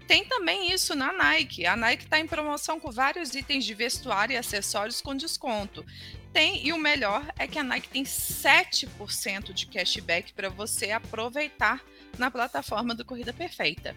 Tem 0.07 0.25
também 0.25 0.71
isso 0.73 0.95
na 0.95 1.13
Nike. 1.13 1.67
A 1.67 1.77
Nike 1.77 2.05
está 2.05 2.21
em 2.21 2.27
promoção 2.27 2.79
com 2.79 2.91
vários 2.91 3.35
itens 3.35 3.65
de 3.65 3.75
vestuário 3.75 4.35
e 4.35 4.37
acessórios 4.37 5.01
com 5.01 5.15
desconto. 5.15 5.85
Tem, 6.33 6.67
e 6.67 6.73
o 6.73 6.79
melhor 6.79 7.27
é 7.39 7.47
que 7.47 7.59
a 7.59 7.63
Nike 7.63 7.89
tem 7.89 8.05
7% 8.05 9.53
de 9.53 9.67
cashback 9.67 10.33
para 10.35 10.49
você 10.49 10.93
aproveitar 10.93 11.83
na 12.19 12.31
plataforma 12.31 12.95
do 12.95 13.05
Corrida 13.05 13.33
Perfeita. 13.33 13.97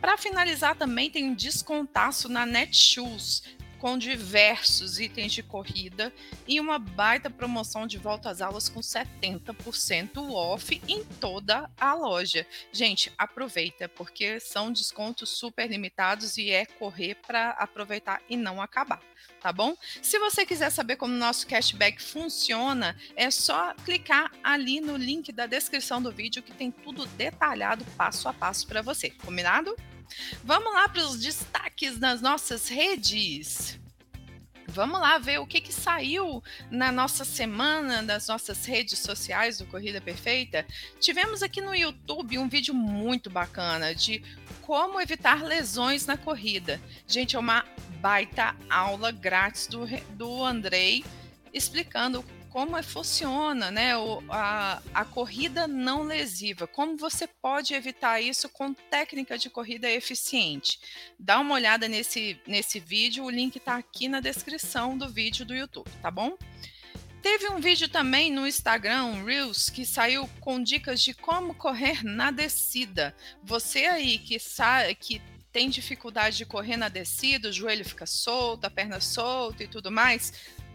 Para 0.00 0.16
finalizar, 0.16 0.76
também 0.76 1.10
tem 1.10 1.24
um 1.24 1.34
descontaço 1.34 2.28
na 2.28 2.46
Netshoes 2.46 3.42
com 3.84 3.98
diversos 3.98 4.98
itens 4.98 5.30
de 5.30 5.42
corrida 5.42 6.10
e 6.48 6.58
uma 6.58 6.78
baita 6.78 7.28
promoção 7.28 7.86
de 7.86 7.98
volta 7.98 8.30
às 8.30 8.40
aulas 8.40 8.66
com 8.66 8.80
70% 8.80 10.26
off 10.32 10.80
em 10.88 11.04
toda 11.04 11.70
a 11.78 11.92
loja. 11.92 12.46
Gente, 12.72 13.12
aproveita, 13.18 13.86
porque 13.86 14.40
são 14.40 14.72
descontos 14.72 15.28
super 15.28 15.68
limitados 15.68 16.38
e 16.38 16.50
é 16.50 16.64
correr 16.64 17.16
para 17.26 17.50
aproveitar 17.50 18.22
e 18.26 18.38
não 18.38 18.62
acabar 18.62 19.02
tá 19.40 19.52
bom? 19.52 19.76
Se 20.00 20.18
você 20.18 20.46
quiser 20.46 20.70
saber 20.70 20.96
como 20.96 21.12
nosso 21.12 21.46
cashback 21.46 22.02
funciona, 22.02 22.96
é 23.14 23.30
só 23.30 23.74
clicar 23.84 24.32
ali 24.42 24.80
no 24.80 24.96
link 24.96 25.30
da 25.32 25.46
descrição 25.46 26.00
do 26.00 26.10
vídeo 26.10 26.42
que 26.42 26.52
tem 26.52 26.70
tudo 26.70 27.04
detalhado 27.08 27.84
passo 27.96 28.26
a 28.26 28.32
passo 28.32 28.66
para 28.66 28.80
você, 28.80 29.10
combinado? 29.10 29.76
Vamos 30.42 30.72
lá 30.72 30.88
para 30.88 31.02
os 31.02 31.18
destaques 31.18 31.98
das 31.98 32.20
nossas 32.20 32.68
redes. 32.68 33.78
Vamos 34.68 35.00
lá 35.00 35.18
ver 35.18 35.38
o 35.38 35.46
que, 35.46 35.60
que 35.60 35.72
saiu 35.72 36.42
na 36.70 36.90
nossa 36.90 37.24
semana 37.24 38.02
das 38.02 38.26
nossas 38.26 38.64
redes 38.64 38.98
sociais 38.98 39.58
do 39.58 39.66
Corrida 39.66 40.00
Perfeita. 40.00 40.66
Tivemos 40.98 41.42
aqui 41.42 41.60
no 41.60 41.74
YouTube 41.74 42.38
um 42.38 42.48
vídeo 42.48 42.74
muito 42.74 43.30
bacana 43.30 43.94
de 43.94 44.22
como 44.62 45.00
evitar 45.00 45.44
lesões 45.44 46.06
na 46.06 46.16
corrida. 46.16 46.80
Gente, 47.06 47.36
é 47.36 47.38
uma 47.38 47.64
baita 48.00 48.56
aula 48.68 49.12
grátis 49.12 49.66
do, 49.66 49.86
do 50.14 50.44
Andrei 50.44 51.04
explicando 51.52 52.24
como 52.54 52.76
é, 52.76 52.84
funciona 52.84 53.72
né, 53.72 53.94
a, 54.30 54.80
a 54.94 55.04
corrida 55.04 55.66
não 55.66 56.04
lesiva, 56.04 56.68
como 56.68 56.96
você 56.96 57.26
pode 57.26 57.74
evitar 57.74 58.20
isso 58.20 58.48
com 58.48 58.72
técnica 58.72 59.36
de 59.36 59.50
corrida 59.50 59.90
eficiente. 59.90 60.78
Dá 61.18 61.40
uma 61.40 61.56
olhada 61.56 61.88
nesse, 61.88 62.40
nesse 62.46 62.78
vídeo, 62.78 63.24
o 63.24 63.30
link 63.30 63.56
está 63.56 63.74
aqui 63.74 64.06
na 64.06 64.20
descrição 64.20 64.96
do 64.96 65.08
vídeo 65.08 65.44
do 65.44 65.52
YouTube, 65.52 65.90
tá 66.00 66.12
bom? 66.12 66.38
Teve 67.20 67.48
um 67.48 67.58
vídeo 67.58 67.88
também 67.88 68.30
no 68.30 68.46
Instagram, 68.46 69.24
Reels, 69.24 69.68
que 69.68 69.84
saiu 69.84 70.30
com 70.38 70.62
dicas 70.62 71.02
de 71.02 71.12
como 71.12 71.56
correr 71.56 72.04
na 72.04 72.30
descida. 72.30 73.16
Você 73.42 73.86
aí 73.86 74.16
que 74.16 74.38
sabe 74.38 74.94
que 74.94 75.20
tem 75.54 75.68
dificuldade 75.68 76.36
de 76.36 76.44
correr 76.44 76.76
na 76.76 76.88
descida, 76.88 77.48
o 77.48 77.52
joelho 77.52 77.84
fica 77.84 78.06
solto, 78.06 78.64
a 78.64 78.70
perna 78.70 79.00
solta 79.00 79.62
e 79.62 79.68
tudo 79.68 79.88
mais, 79.88 80.32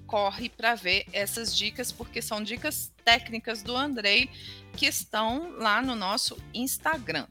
corre 0.09 0.49
para 0.49 0.73
ver 0.73 1.05
essas 1.13 1.55
dicas, 1.55 1.91
porque 1.91 2.19
são 2.19 2.41
dicas 2.41 2.91
técnicas 3.05 3.61
do 3.61 3.77
Andrei 3.77 4.27
que 4.75 4.87
estão 4.87 5.51
lá 5.57 5.81
no 5.83 5.95
nosso 5.95 6.35
Instagram, 6.51 7.27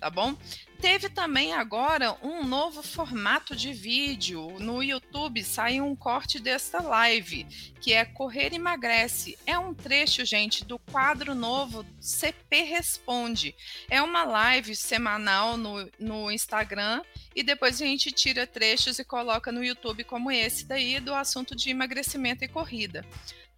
tá 0.00 0.08
bom? 0.08 0.34
Teve 0.80 1.08
também 1.08 1.52
agora 1.52 2.16
um 2.22 2.44
novo 2.44 2.82
formato 2.82 3.54
de 3.54 3.72
vídeo. 3.72 4.58
No 4.58 4.82
YouTube 4.82 5.44
saiu 5.44 5.84
um 5.84 5.94
corte 5.94 6.40
desta 6.40 6.82
live, 6.82 7.44
que 7.80 7.92
é 7.92 8.04
Correr 8.04 8.52
Emagrece. 8.52 9.38
É 9.46 9.56
um 9.56 9.72
trecho, 9.72 10.24
gente, 10.24 10.64
do 10.64 10.80
quadro 10.80 11.36
novo 11.36 11.86
CP 12.00 12.62
Responde. 12.62 13.54
É 13.88 14.02
uma 14.02 14.24
live 14.24 14.74
semanal 14.74 15.56
no, 15.56 15.88
no 16.00 16.32
Instagram 16.32 17.02
e 17.34 17.42
depois 17.42 17.80
a 17.80 17.84
gente 17.84 18.10
tira 18.10 18.46
trechos 18.46 18.98
e 18.98 19.04
coloca 19.04 19.52
no 19.52 19.64
YouTube, 19.64 20.04
como 20.04 20.30
esse 20.30 20.64
daí, 20.64 21.00
do 21.00 21.14
assunto 21.14 21.54
de 21.54 21.70
emagrecimento 21.70 22.44
e 22.44 22.48
corrida 22.48 23.04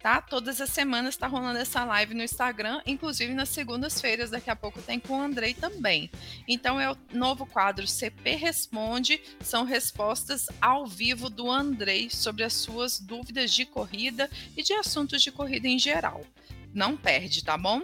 tá? 0.05 0.21
Todas 0.21 0.61
as 0.61 0.69
semanas 0.69 1.15
está 1.15 1.25
rolando 1.25 1.57
essa 1.57 1.83
live 1.83 2.13
no 2.13 2.21
Instagram, 2.21 2.79
inclusive 2.85 3.33
nas 3.33 3.49
segundas-feiras, 3.49 4.29
daqui 4.29 4.51
a 4.51 4.55
pouco 4.55 4.79
tem 4.79 4.99
com 4.99 5.17
o 5.17 5.19
Andrei 5.19 5.55
também. 5.55 6.11
Então 6.47 6.79
é 6.79 6.91
o 6.91 6.97
novo 7.11 7.43
quadro 7.43 7.87
CP 7.87 8.35
Responde, 8.35 9.19
são 9.39 9.63
respostas 9.63 10.45
ao 10.61 10.85
vivo 10.85 11.27
do 11.27 11.49
Andrei 11.49 12.07
sobre 12.11 12.43
as 12.43 12.53
suas 12.53 12.99
dúvidas 12.99 13.51
de 13.51 13.65
corrida 13.65 14.29
e 14.55 14.61
de 14.61 14.73
assuntos 14.73 15.23
de 15.23 15.31
corrida 15.31 15.67
em 15.67 15.79
geral. 15.79 16.23
Não 16.71 16.95
perde, 16.95 17.43
tá 17.43 17.57
bom? 17.57 17.81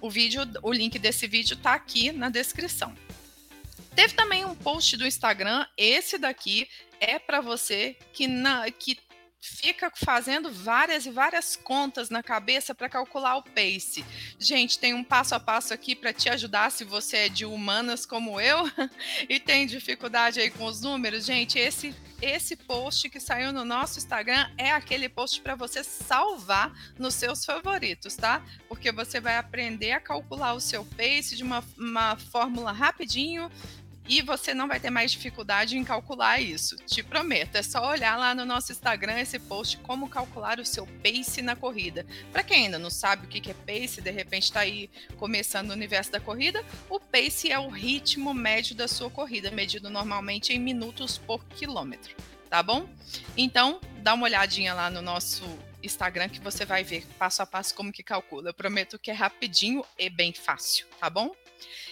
O 0.00 0.08
vídeo, 0.08 0.42
o 0.62 0.72
link 0.72 0.96
desse 0.96 1.26
vídeo 1.26 1.56
tá 1.56 1.74
aqui 1.74 2.12
na 2.12 2.28
descrição. 2.28 2.94
Teve 3.94 4.14
também 4.14 4.44
um 4.44 4.54
post 4.54 4.96
do 4.96 5.06
Instagram, 5.06 5.66
esse 5.76 6.18
daqui 6.18 6.68
é 7.00 7.18
para 7.18 7.40
você 7.40 7.96
que, 8.12 8.26
na, 8.26 8.70
que 8.70 8.98
fica 9.40 9.92
fazendo 9.94 10.50
várias 10.50 11.04
e 11.04 11.10
várias 11.10 11.54
contas 11.54 12.08
na 12.08 12.22
cabeça 12.22 12.74
para 12.74 12.88
calcular 12.88 13.36
o 13.36 13.42
pace. 13.42 14.04
Gente, 14.38 14.78
tem 14.78 14.94
um 14.94 15.04
passo 15.04 15.34
a 15.34 15.40
passo 15.40 15.74
aqui 15.74 15.94
para 15.94 16.14
te 16.14 16.30
ajudar 16.30 16.72
se 16.72 16.82
você 16.82 17.16
é 17.18 17.28
de 17.28 17.44
humanas 17.44 18.06
como 18.06 18.40
eu 18.40 18.64
e 19.28 19.38
tem 19.38 19.66
dificuldade 19.66 20.40
aí 20.40 20.50
com 20.50 20.64
os 20.64 20.80
números. 20.80 21.26
Gente, 21.26 21.58
esse 21.58 21.94
esse 22.22 22.56
post 22.56 23.10
que 23.10 23.20
saiu 23.20 23.52
no 23.52 23.66
nosso 23.66 23.98
Instagram 23.98 24.48
é 24.56 24.70
aquele 24.70 25.10
post 25.10 25.42
para 25.42 25.54
você 25.54 25.84
salvar 25.84 26.72
nos 26.98 27.12
seus 27.12 27.44
favoritos, 27.44 28.16
tá? 28.16 28.42
Porque 28.66 28.90
você 28.90 29.20
vai 29.20 29.36
aprender 29.36 29.92
a 29.92 30.00
calcular 30.00 30.54
o 30.54 30.60
seu 30.60 30.86
pace 30.86 31.36
de 31.36 31.42
uma, 31.42 31.62
uma 31.76 32.16
fórmula 32.16 32.72
rapidinho, 32.72 33.50
e 34.08 34.20
você 34.22 34.52
não 34.52 34.68
vai 34.68 34.78
ter 34.78 34.90
mais 34.90 35.12
dificuldade 35.12 35.76
em 35.76 35.84
calcular 35.84 36.40
isso. 36.40 36.76
Te 36.76 37.02
prometo. 37.02 37.56
É 37.56 37.62
só 37.62 37.88
olhar 37.88 38.16
lá 38.16 38.34
no 38.34 38.44
nosso 38.44 38.72
Instagram 38.72 39.18
esse 39.18 39.38
post 39.38 39.78
como 39.78 40.08
calcular 40.08 40.58
o 40.58 40.64
seu 40.64 40.86
pace 41.02 41.40
na 41.40 41.56
corrida. 41.56 42.06
Para 42.32 42.42
quem 42.42 42.66
ainda 42.66 42.78
não 42.78 42.90
sabe 42.90 43.26
o 43.26 43.28
que 43.28 43.50
é 43.50 43.54
pace, 43.54 44.00
de 44.00 44.10
repente 44.10 44.44
está 44.44 44.60
aí 44.60 44.90
começando 45.16 45.70
o 45.70 45.74
universo 45.74 46.12
da 46.12 46.20
corrida, 46.20 46.64
o 46.88 47.00
pace 47.00 47.50
é 47.50 47.58
o 47.58 47.68
ritmo 47.68 48.34
médio 48.34 48.74
da 48.74 48.86
sua 48.86 49.10
corrida, 49.10 49.50
medido 49.50 49.88
normalmente 49.88 50.52
em 50.52 50.58
minutos 50.58 51.18
por 51.18 51.44
quilômetro. 51.46 52.14
Tá 52.50 52.62
bom? 52.62 52.88
Então, 53.36 53.80
dá 53.98 54.14
uma 54.14 54.24
olhadinha 54.24 54.74
lá 54.74 54.88
no 54.90 55.02
nosso 55.02 55.44
Instagram 55.82 56.28
que 56.28 56.40
você 56.40 56.64
vai 56.64 56.84
ver 56.84 57.06
passo 57.18 57.42
a 57.42 57.46
passo 57.46 57.74
como 57.74 57.92
que 57.92 58.02
calcula. 58.02 58.50
Eu 58.50 58.54
prometo 58.54 58.98
que 58.98 59.10
é 59.10 59.14
rapidinho 59.14 59.84
e 59.98 60.08
bem 60.08 60.32
fácil, 60.32 60.86
tá 61.00 61.10
bom? 61.10 61.34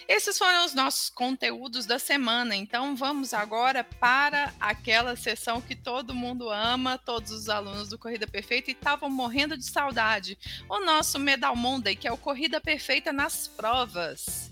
Esses 0.07 0.37
foram 0.37 0.65
os 0.65 0.73
nossos 0.73 1.09
conteúdos 1.09 1.85
da 1.85 1.97
semana. 1.97 2.55
Então 2.55 2.95
vamos 2.95 3.33
agora 3.33 3.83
para 3.83 4.53
aquela 4.59 5.15
sessão 5.15 5.61
que 5.61 5.75
todo 5.75 6.13
mundo 6.13 6.49
ama, 6.49 6.97
todos 6.97 7.31
os 7.31 7.49
alunos 7.49 7.89
do 7.89 7.97
Corrida 7.97 8.27
Perfeita 8.27 8.71
estavam 8.71 9.09
morrendo 9.09 9.57
de 9.57 9.65
saudade. 9.65 10.37
O 10.69 10.79
nosso 10.79 11.17
Medal 11.17 11.55
Monday, 11.55 11.95
que 11.95 12.07
é 12.07 12.11
o 12.11 12.17
Corrida 12.17 12.59
Perfeita 12.59 13.13
nas 13.13 13.47
provas. 13.47 14.51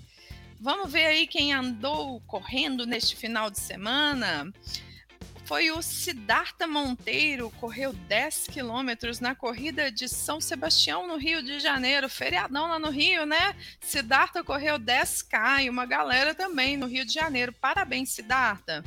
Vamos 0.60 0.91
ver 0.91 1.08
aí 1.08 1.27
quem 1.27 1.53
andou 1.53 2.22
correndo 2.22 2.86
neste 2.86 3.15
final 3.15 3.50
de 3.50 3.60
semana 3.60 4.53
foi 5.51 5.70
o 5.70 5.81
Siddhartha 5.81 6.65
Monteiro, 6.65 7.51
correu 7.60 7.91
10 7.91 8.48
quilômetros 8.48 9.20
na 9.20 9.36
corrida 9.36 9.91
de 9.91 10.08
São 10.08 10.39
Sebastião, 10.39 11.05
no 11.05 11.17
Rio 11.17 11.43
de 11.43 11.60
Janeiro, 11.60 12.08
feriadão 12.08 12.70
lá 12.70 12.79
no 12.79 12.89
Rio, 12.89 13.25
né? 13.25 13.53
Siddhartha 13.81 14.46
correu 14.46 14.79
10K 14.79 15.65
e 15.65 15.70
uma 15.70 15.86
galera 15.86 16.34
também 16.34 16.77
no 16.77 16.88
Rio 16.88 17.03
de 17.03 17.13
Janeiro. 17.13 17.51
Parabéns, 17.51 18.12
Siddhartha. 18.12 18.81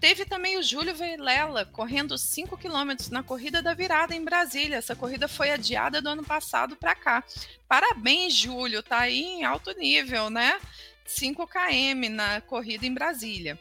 Teve 0.00 0.24
também 0.24 0.56
o 0.56 0.62
Júlio 0.62 0.94
Veilela 0.94 1.66
correndo 1.66 2.16
5 2.16 2.56
quilômetros 2.56 3.10
na 3.10 3.22
corrida 3.22 3.60
da 3.60 3.74
virada 3.74 4.14
em 4.14 4.24
Brasília. 4.24 4.78
Essa 4.78 4.96
corrida 4.96 5.28
foi 5.28 5.50
adiada 5.50 6.00
do 6.00 6.08
ano 6.08 6.24
passado 6.24 6.76
para 6.76 6.94
cá. 6.94 7.22
Parabéns, 7.68 8.32
Júlio, 8.32 8.82
tá 8.82 9.00
aí 9.00 9.22
em 9.22 9.44
alto 9.44 9.70
nível, 9.78 10.30
né? 10.30 10.58
5 11.04 11.46
km 11.46 12.10
na 12.10 12.40
corrida 12.40 12.86
em 12.86 12.94
Brasília. 12.94 13.58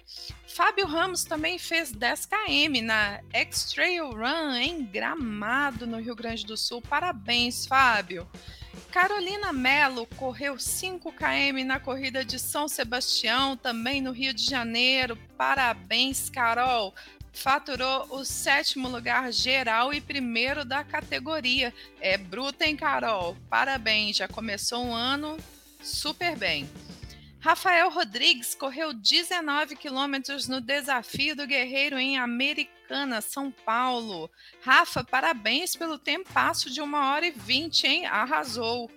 Fábio 0.48 0.86
Ramos 0.86 1.24
também 1.24 1.60
fez 1.60 1.92
10 1.92 2.26
km 2.26 2.82
na 2.84 3.20
X-Trail 3.34 4.12
Run 4.12 4.56
em 4.56 4.86
Gramado, 4.86 5.86
no 5.86 6.00
Rio 6.00 6.16
Grande 6.16 6.46
do 6.46 6.56
Sul. 6.56 6.82
Parabéns, 6.82 7.66
Fábio. 7.66 8.28
Carolina 8.92 9.52
Mello 9.52 10.06
correu 10.18 10.58
5 10.60 11.12
km 11.14 11.66
na 11.66 11.80
corrida 11.80 12.24
de 12.24 12.40
São 12.40 12.68
Sebastião, 12.68 13.58
também 13.58 14.02
no 14.02 14.12
Rio 14.12 14.34
de 14.34 14.46
Janeiro. 14.46 15.18
Parabéns, 15.38 16.30
Carol. 16.30 16.94
Faturou 17.32 18.06
o 18.12 18.24
sétimo 18.24 18.88
lugar 18.88 19.32
geral 19.34 19.92
e 19.92 20.00
primeiro 20.00 20.64
da 20.64 20.84
categoria. 20.84 21.74
É 22.00 22.16
bruta, 22.16 22.66
hein, 22.66 22.76
Carol? 22.76 23.36
Parabéns, 23.50 24.18
já 24.18 24.28
começou 24.28 24.86
um 24.86 24.94
ano 24.94 25.38
super 25.82 26.38
bem. 26.38 26.70
Rafael 27.44 27.90
Rodrigues 27.90 28.56
correu 28.56 28.94
19 28.94 29.76
quilômetros 29.76 30.48
no 30.48 30.62
Desafio 30.62 31.36
do 31.36 31.46
Guerreiro 31.46 32.00
em 32.00 32.18
Americana, 32.18 33.20
São 33.20 33.52
Paulo. 33.52 34.32
Rafa, 34.62 35.04
parabéns 35.04 35.76
pelo 35.76 36.00
tempasso 36.00 36.72
de 36.72 36.80
uma 36.80 37.12
hora 37.12 37.28
e 37.28 37.32
vinte, 37.32 37.86
hein? 37.86 38.06
Arrasou. 38.06 38.90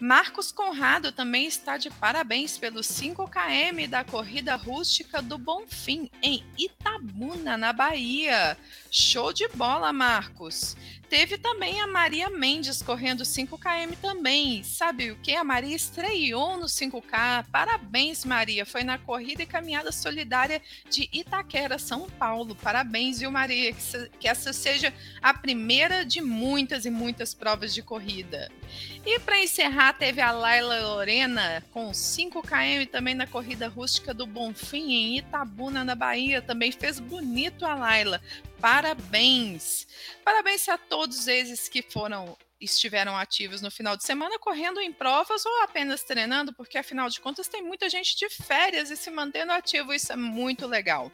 Marcos 0.00 0.52
Conrado 0.52 1.10
também 1.10 1.46
está 1.46 1.76
de 1.76 1.90
parabéns 1.90 2.56
pelos 2.56 2.86
5 2.86 3.28
km 3.28 3.88
da 3.88 4.04
corrida 4.04 4.54
rústica 4.54 5.20
do 5.20 5.36
Bonfim, 5.36 6.08
em 6.22 6.44
Itabuna, 6.56 7.58
na 7.58 7.72
Bahia. 7.72 8.56
Show 8.90 9.32
de 9.32 9.48
bola, 9.48 9.92
Marcos! 9.92 10.76
Teve 11.08 11.38
também 11.38 11.80
a 11.80 11.86
Maria 11.86 12.28
Mendes 12.28 12.82
correndo 12.82 13.22
5km 13.22 13.96
também. 14.00 14.62
Sabe 14.62 15.10
o 15.10 15.16
que? 15.16 15.34
A 15.34 15.42
Maria 15.42 15.74
estreou 15.74 16.58
no 16.58 16.66
5K. 16.66 17.46
Parabéns, 17.50 18.26
Maria. 18.26 18.66
Foi 18.66 18.84
na 18.84 18.98
corrida 18.98 19.42
e 19.42 19.46
caminhada 19.46 19.90
solidária 19.90 20.60
de 20.90 21.08
Itaquera, 21.10 21.78
São 21.78 22.10
Paulo. 22.10 22.54
Parabéns, 22.54 23.20
viu, 23.20 23.30
Maria? 23.30 23.72
Que 24.20 24.28
essa 24.28 24.52
seja 24.52 24.92
a 25.22 25.32
primeira 25.32 26.04
de 26.04 26.20
muitas 26.20 26.84
e 26.84 26.90
muitas 26.90 27.32
provas 27.32 27.72
de 27.72 27.82
corrida. 27.82 28.52
E 29.06 29.18
para 29.20 29.42
encerrar, 29.42 29.87
teve 29.92 30.20
a 30.20 30.30
Laila 30.30 30.80
Lorena 30.80 31.64
com 31.72 31.90
5km 31.90 32.90
também 32.90 33.14
na 33.14 33.26
corrida 33.26 33.68
rústica 33.68 34.12
do 34.12 34.26
Bonfim, 34.26 34.92
em 34.92 35.18
Itabuna, 35.18 35.84
na 35.84 35.94
Bahia. 35.94 36.42
Também 36.42 36.72
fez 36.72 36.98
bonito 36.98 37.64
a 37.64 37.74
Laila. 37.74 38.20
Parabéns! 38.60 39.86
Parabéns 40.24 40.68
a 40.68 40.76
todos 40.76 41.28
esses 41.28 41.68
que 41.68 41.82
foram 41.82 42.36
estiveram 42.60 43.16
ativos 43.16 43.60
no 43.60 43.70
final 43.70 43.96
de 43.96 44.04
semana 44.04 44.38
correndo 44.38 44.80
em 44.80 44.92
provas 44.92 45.44
ou 45.46 45.62
apenas 45.62 46.02
treinando, 46.02 46.52
porque 46.52 46.78
afinal 46.78 47.08
de 47.08 47.20
contas 47.20 47.48
tem 47.48 47.62
muita 47.62 47.88
gente 47.88 48.16
de 48.16 48.28
férias 48.28 48.90
e 48.90 48.96
se 48.96 49.10
mantendo 49.10 49.52
ativo, 49.52 49.92
isso 49.92 50.12
é 50.12 50.16
muito 50.16 50.66
legal. 50.66 51.10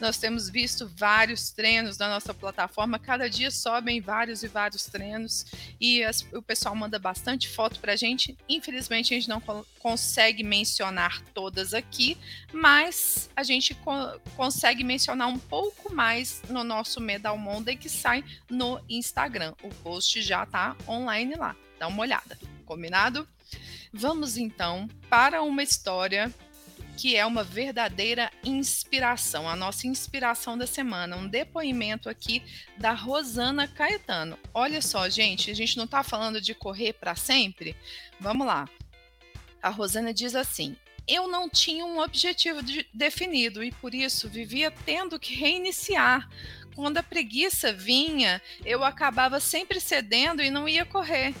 Nós 0.00 0.18
temos 0.18 0.48
visto 0.48 0.90
vários 0.96 1.50
treinos 1.50 1.96
da 1.96 2.08
nossa 2.08 2.34
plataforma, 2.34 2.98
cada 2.98 3.28
dia 3.28 3.50
sobem 3.50 4.00
vários 4.00 4.42
e 4.42 4.48
vários 4.48 4.84
treinos 4.84 5.46
e 5.80 6.02
as, 6.02 6.26
o 6.32 6.42
pessoal 6.42 6.74
manda 6.74 6.98
bastante 6.98 7.48
foto 7.48 7.78
para 7.80 7.92
a 7.92 7.96
gente. 7.96 8.36
Infelizmente 8.48 9.14
a 9.14 9.16
gente 9.16 9.28
não 9.28 9.40
consegue 9.78 10.42
mencionar 10.42 11.22
todas 11.34 11.74
aqui, 11.74 12.16
mas 12.52 13.30
a 13.34 13.42
gente 13.42 13.74
co 13.74 13.92
consegue 14.36 14.84
mencionar 14.84 15.28
um 15.28 15.38
pouco 15.38 15.94
mais 15.94 16.42
no 16.48 16.62
nosso 16.64 17.00
Medal 17.00 17.36
Monday 17.38 17.76
que 17.76 17.88
sai 17.88 18.24
no 18.50 18.80
Instagram. 18.88 19.54
O 19.62 19.68
post 19.76 20.20
já 20.22 20.44
está 20.44 20.76
online 20.86 21.34
lá. 21.34 21.56
Dá 21.78 21.86
uma 21.86 22.02
olhada, 22.02 22.38
combinado? 22.64 23.26
Vamos 23.92 24.36
então 24.36 24.88
para 25.08 25.42
uma 25.42 25.62
história 25.62 26.32
que 26.98 27.16
é 27.16 27.24
uma 27.24 27.44
verdadeira 27.44 28.28
inspiração, 28.42 29.48
a 29.48 29.54
nossa 29.54 29.86
inspiração 29.86 30.58
da 30.58 30.66
semana, 30.66 31.16
um 31.16 31.28
depoimento 31.28 32.08
aqui 32.08 32.42
da 32.76 32.92
Rosana 32.92 33.68
Caetano. 33.68 34.36
Olha 34.52 34.82
só, 34.82 35.08
gente, 35.08 35.48
a 35.48 35.54
gente 35.54 35.76
não 35.76 35.84
está 35.84 36.02
falando 36.02 36.40
de 36.40 36.54
correr 36.56 36.94
para 36.94 37.14
sempre? 37.14 37.76
Vamos 38.18 38.44
lá. 38.44 38.68
A 39.62 39.70
Rosana 39.70 40.12
diz 40.14 40.34
assim: 40.34 40.76
eu 41.08 41.26
não 41.26 41.48
tinha 41.48 41.86
um 41.86 41.98
objetivo 42.00 42.62
de, 42.62 42.86
definido 42.92 43.64
e 43.64 43.72
por 43.72 43.94
isso 43.94 44.28
vivia 44.28 44.70
tendo 44.70 45.18
que 45.18 45.34
reiniciar, 45.34 46.28
quando 46.76 46.98
a 46.98 47.02
preguiça 47.02 47.72
vinha, 47.72 48.42
eu 48.64 48.84
acabava 48.84 49.40
sempre 49.40 49.80
cedendo 49.80 50.42
e 50.42 50.50
não 50.50 50.68
ia 50.68 50.84
correr. 50.84 51.34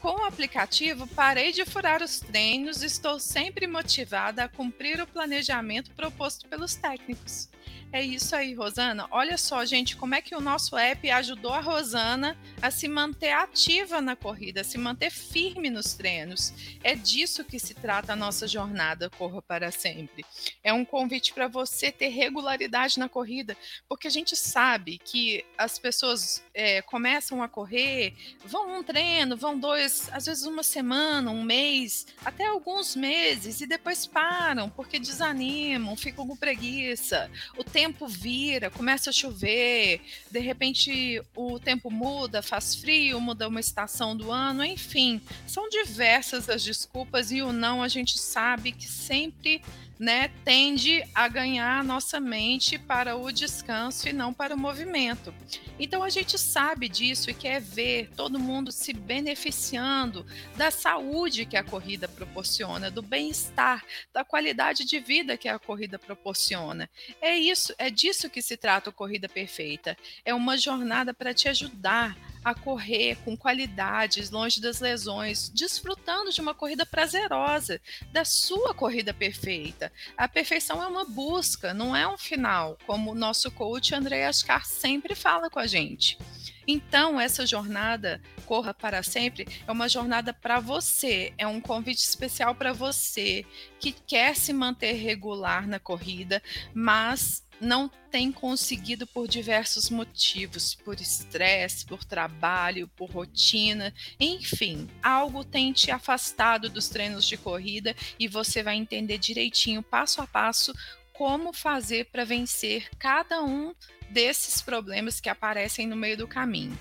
Com 0.00 0.20
o 0.20 0.24
aplicativo, 0.24 1.06
parei 1.06 1.52
de 1.52 1.64
furar 1.64 2.02
os 2.02 2.18
treinos 2.18 2.82
e 2.82 2.86
estou 2.86 3.20
sempre 3.20 3.68
motivada 3.68 4.42
a 4.42 4.48
cumprir 4.48 5.00
o 5.00 5.06
planejamento 5.06 5.92
proposto 5.92 6.48
pelos 6.48 6.74
técnicos. 6.74 7.48
É 7.92 8.02
isso 8.02 8.34
aí, 8.34 8.54
Rosana. 8.54 9.06
Olha 9.10 9.36
só, 9.36 9.62
gente, 9.66 9.96
como 9.96 10.14
é 10.14 10.22
que 10.22 10.34
o 10.34 10.40
nosso 10.40 10.78
app 10.78 11.10
ajudou 11.10 11.52
a 11.52 11.60
Rosana 11.60 12.38
a 12.62 12.70
se 12.70 12.88
manter 12.88 13.32
ativa 13.32 14.00
na 14.00 14.16
corrida, 14.16 14.62
a 14.62 14.64
se 14.64 14.78
manter 14.78 15.10
firme 15.10 15.68
nos 15.68 15.92
treinos. 15.92 16.54
É 16.82 16.94
disso 16.94 17.44
que 17.44 17.58
se 17.58 17.74
trata 17.74 18.14
a 18.14 18.16
nossa 18.16 18.48
jornada 18.48 19.10
Corra 19.10 19.42
para 19.42 19.70
Sempre. 19.70 20.24
É 20.64 20.72
um 20.72 20.86
convite 20.86 21.34
para 21.34 21.48
você 21.48 21.92
ter 21.92 22.08
regularidade 22.08 22.98
na 22.98 23.10
corrida, 23.10 23.54
porque 23.86 24.08
a 24.08 24.10
gente 24.10 24.34
sabe 24.36 24.96
que 24.96 25.44
as 25.58 25.78
pessoas 25.78 26.42
é, 26.54 26.80
começam 26.80 27.42
a 27.42 27.48
correr, 27.48 28.14
vão 28.42 28.78
um 28.78 28.82
treino, 28.82 29.36
vão 29.36 29.58
dois, 29.58 30.08
às 30.12 30.24
vezes 30.24 30.44
uma 30.44 30.62
semana, 30.62 31.30
um 31.30 31.42
mês, 31.42 32.06
até 32.24 32.46
alguns 32.46 32.96
meses, 32.96 33.60
e 33.60 33.66
depois 33.66 34.06
param, 34.06 34.70
porque 34.70 34.98
desanimam, 34.98 35.94
ficam 35.94 36.26
com 36.26 36.34
preguiça. 36.34 37.30
O 37.58 37.62
tempo 37.62 37.81
tempo 37.82 38.06
vira, 38.06 38.70
começa 38.70 39.10
a 39.10 39.12
chover, 39.12 40.00
de 40.30 40.38
repente 40.38 41.20
o 41.34 41.58
tempo 41.58 41.90
muda, 41.90 42.40
faz 42.40 42.76
frio, 42.76 43.20
muda 43.20 43.48
uma 43.48 43.58
estação 43.58 44.16
do 44.16 44.30
ano, 44.30 44.64
enfim, 44.64 45.20
são 45.48 45.68
diversas 45.68 46.48
as 46.48 46.62
desculpas 46.62 47.32
e 47.32 47.42
o 47.42 47.52
não 47.52 47.82
a 47.82 47.88
gente 47.88 48.20
sabe 48.20 48.70
que 48.70 48.86
sempre 48.86 49.60
né, 49.98 50.28
tende 50.44 51.02
a 51.14 51.28
ganhar 51.28 51.78
a 51.78 51.82
nossa 51.84 52.18
mente 52.18 52.78
para 52.78 53.16
o 53.16 53.30
descanso 53.30 54.08
e 54.08 54.12
não 54.12 54.32
para 54.32 54.54
o 54.54 54.58
movimento. 54.58 55.34
Então 55.78 56.02
a 56.02 56.08
gente 56.08 56.38
sabe 56.38 56.88
disso 56.88 57.30
e 57.30 57.34
quer 57.34 57.60
ver 57.60 58.10
todo 58.16 58.38
mundo 58.38 58.72
se 58.72 58.92
beneficiando 58.92 60.26
da 60.56 60.70
saúde 60.70 61.46
que 61.46 61.56
a 61.56 61.64
corrida 61.64 62.08
proporciona, 62.08 62.90
do 62.90 63.02
bem-estar, 63.02 63.84
da 64.12 64.24
qualidade 64.24 64.84
de 64.84 64.98
vida 64.98 65.36
que 65.36 65.48
a 65.48 65.58
corrida 65.58 65.98
proporciona. 65.98 66.88
É 67.20 67.36
isso, 67.36 67.74
é 67.78 67.90
disso 67.90 68.30
que 68.30 68.42
se 68.42 68.56
trata 68.56 68.90
a 68.90 68.92
corrida 68.92 69.28
perfeita. 69.28 69.96
É 70.24 70.34
uma 70.34 70.56
jornada 70.56 71.14
para 71.14 71.34
te 71.34 71.48
ajudar 71.48 72.16
a 72.44 72.54
correr 72.54 73.16
com 73.24 73.36
qualidades, 73.36 74.30
longe 74.30 74.60
das 74.60 74.80
lesões, 74.80 75.48
desfrutando 75.48 76.30
de 76.30 76.40
uma 76.40 76.54
corrida 76.54 76.84
prazerosa, 76.84 77.80
da 78.12 78.24
sua 78.24 78.74
corrida 78.74 79.14
perfeita. 79.14 79.92
A 80.16 80.26
perfeição 80.26 80.82
é 80.82 80.86
uma 80.86 81.04
busca, 81.04 81.72
não 81.72 81.94
é 81.94 82.06
um 82.06 82.18
final, 82.18 82.78
como 82.86 83.12
o 83.12 83.14
nosso 83.14 83.50
coach 83.50 83.94
André 83.94 84.26
Ascar 84.26 84.66
sempre 84.66 85.14
fala 85.14 85.48
com 85.48 85.58
a 85.58 85.66
gente. 85.66 86.18
Então, 86.66 87.20
essa 87.20 87.44
jornada 87.44 88.20
Corra 88.46 88.74
para 88.74 89.02
Sempre 89.02 89.46
é 89.66 89.72
uma 89.72 89.88
jornada 89.88 90.32
para 90.32 90.60
você, 90.60 91.32
é 91.38 91.46
um 91.46 91.60
convite 91.60 92.02
especial 92.02 92.54
para 92.54 92.72
você 92.72 93.44
que 93.80 93.92
quer 93.92 94.36
se 94.36 94.52
manter 94.52 94.92
regular 94.92 95.66
na 95.66 95.78
corrida, 95.78 96.42
mas 96.74 97.42
não 97.62 97.88
tem 98.10 98.32
conseguido 98.32 99.06
por 99.06 99.28
diversos 99.28 99.88
motivos, 99.88 100.74
por 100.74 101.00
estresse, 101.00 101.86
por 101.86 102.04
trabalho, 102.04 102.88
por 102.88 103.08
rotina, 103.08 103.94
enfim, 104.18 104.90
algo 105.00 105.44
tem 105.44 105.72
te 105.72 105.90
afastado 105.90 106.68
dos 106.68 106.88
treinos 106.88 107.24
de 107.24 107.36
corrida 107.36 107.94
e 108.18 108.26
você 108.26 108.62
vai 108.62 108.76
entender 108.76 109.16
direitinho, 109.16 109.82
passo 109.82 110.20
a 110.20 110.26
passo, 110.26 110.74
como 111.12 111.52
fazer 111.52 112.06
para 112.06 112.24
vencer 112.24 112.88
cada 112.98 113.42
um 113.42 113.72
desses 114.10 114.60
problemas 114.60 115.20
que 115.20 115.28
aparecem 115.28 115.86
no 115.86 115.94
meio 115.94 116.16
do 116.16 116.26
caminho. 116.26 116.76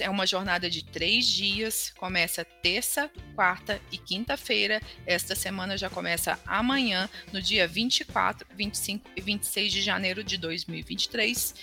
É 0.00 0.08
uma 0.08 0.26
jornada 0.26 0.68
de 0.68 0.84
três 0.84 1.26
dias, 1.26 1.92
começa 1.96 2.44
terça, 2.44 3.10
quarta 3.34 3.80
e 3.90 3.98
quinta-feira. 3.98 4.80
Esta 5.06 5.34
semana 5.34 5.76
já 5.76 5.90
começa 5.90 6.38
amanhã, 6.46 7.08
no 7.32 7.40
dia 7.40 7.66
24, 7.66 8.46
25 8.54 9.10
e 9.16 9.20
26 9.20 9.72
de 9.72 9.82
janeiro 9.82 10.24
de 10.24 10.36
2023. 10.36 11.54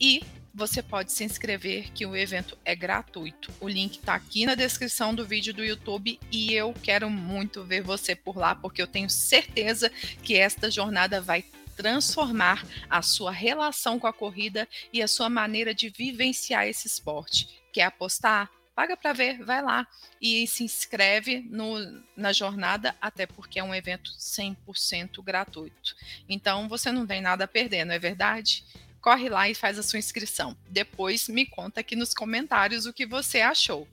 E 0.00 0.22
você 0.52 0.82
pode 0.82 1.12
se 1.12 1.24
inscrever, 1.24 1.92
que 1.92 2.04
o 2.04 2.16
evento 2.16 2.58
é 2.64 2.74
gratuito. 2.74 3.52
O 3.60 3.68
link 3.68 3.98
está 3.98 4.14
aqui 4.14 4.44
na 4.44 4.54
descrição 4.54 5.14
do 5.14 5.24
vídeo 5.24 5.54
do 5.54 5.64
YouTube 5.64 6.18
e 6.30 6.52
eu 6.52 6.74
quero 6.82 7.08
muito 7.08 7.62
ver 7.64 7.82
você 7.82 8.14
por 8.16 8.36
lá, 8.36 8.54
porque 8.54 8.82
eu 8.82 8.86
tenho 8.86 9.08
certeza 9.08 9.90
que 10.22 10.36
esta 10.36 10.70
jornada 10.70 11.20
vai 11.20 11.44
transformar 11.76 12.66
a 12.90 13.00
sua 13.00 13.30
relação 13.30 13.98
com 13.98 14.06
a 14.06 14.12
corrida 14.12 14.68
e 14.92 15.00
a 15.00 15.08
sua 15.08 15.30
maneira 15.30 15.74
de 15.74 15.88
vivenciar 15.88 16.66
esse 16.66 16.86
esporte. 16.86 17.59
Quer 17.72 17.84
apostar? 17.84 18.50
Paga 18.74 18.96
para 18.96 19.12
ver, 19.12 19.44
vai 19.44 19.62
lá 19.62 19.86
e 20.22 20.46
se 20.46 20.64
inscreve 20.64 21.40
no, 21.50 21.76
na 22.16 22.32
jornada, 22.32 22.96
até 23.00 23.26
porque 23.26 23.58
é 23.58 23.64
um 23.64 23.74
evento 23.74 24.10
100% 24.18 25.22
gratuito. 25.22 25.94
Então 26.28 26.68
você 26.68 26.90
não 26.90 27.06
tem 27.06 27.20
nada 27.20 27.44
a 27.44 27.48
perder, 27.48 27.84
não 27.84 27.94
é 27.94 27.98
verdade? 27.98 28.64
Corre 29.00 29.28
lá 29.28 29.48
e 29.48 29.54
faz 29.54 29.78
a 29.78 29.82
sua 29.82 29.98
inscrição. 29.98 30.56
Depois 30.68 31.28
me 31.28 31.44
conta 31.44 31.80
aqui 31.80 31.94
nos 31.94 32.14
comentários 32.14 32.86
o 32.86 32.92
que 32.92 33.04
você 33.04 33.40
achou 33.40 33.86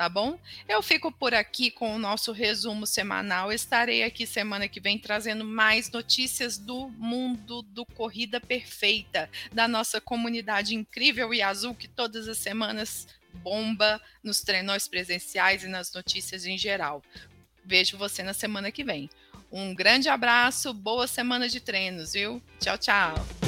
tá 0.00 0.08
bom? 0.08 0.38
Eu 0.66 0.80
fico 0.80 1.12
por 1.12 1.34
aqui 1.34 1.70
com 1.70 1.94
o 1.94 1.98
nosso 1.98 2.32
resumo 2.32 2.86
semanal. 2.86 3.52
Estarei 3.52 4.02
aqui 4.02 4.26
semana 4.26 4.66
que 4.66 4.80
vem 4.80 4.98
trazendo 4.98 5.44
mais 5.44 5.90
notícias 5.90 6.56
do 6.56 6.88
mundo 6.96 7.60
do 7.60 7.84
Corrida 7.84 8.40
Perfeita, 8.40 9.28
da 9.52 9.68
nossa 9.68 10.00
comunidade 10.00 10.74
incrível 10.74 11.34
e 11.34 11.42
azul 11.42 11.74
que 11.74 11.86
todas 11.86 12.28
as 12.28 12.38
semanas 12.38 13.08
bomba 13.44 14.00
nos 14.24 14.40
treinos 14.40 14.88
presenciais 14.88 15.64
e 15.64 15.68
nas 15.68 15.92
notícias 15.92 16.46
em 16.46 16.56
geral. 16.56 17.02
Vejo 17.62 17.98
você 17.98 18.22
na 18.22 18.32
semana 18.32 18.72
que 18.72 18.82
vem. 18.82 19.10
Um 19.52 19.74
grande 19.74 20.08
abraço, 20.08 20.72
boa 20.72 21.06
semana 21.06 21.46
de 21.46 21.60
treinos, 21.60 22.14
viu? 22.14 22.42
Tchau, 22.58 22.78
tchau. 22.78 23.39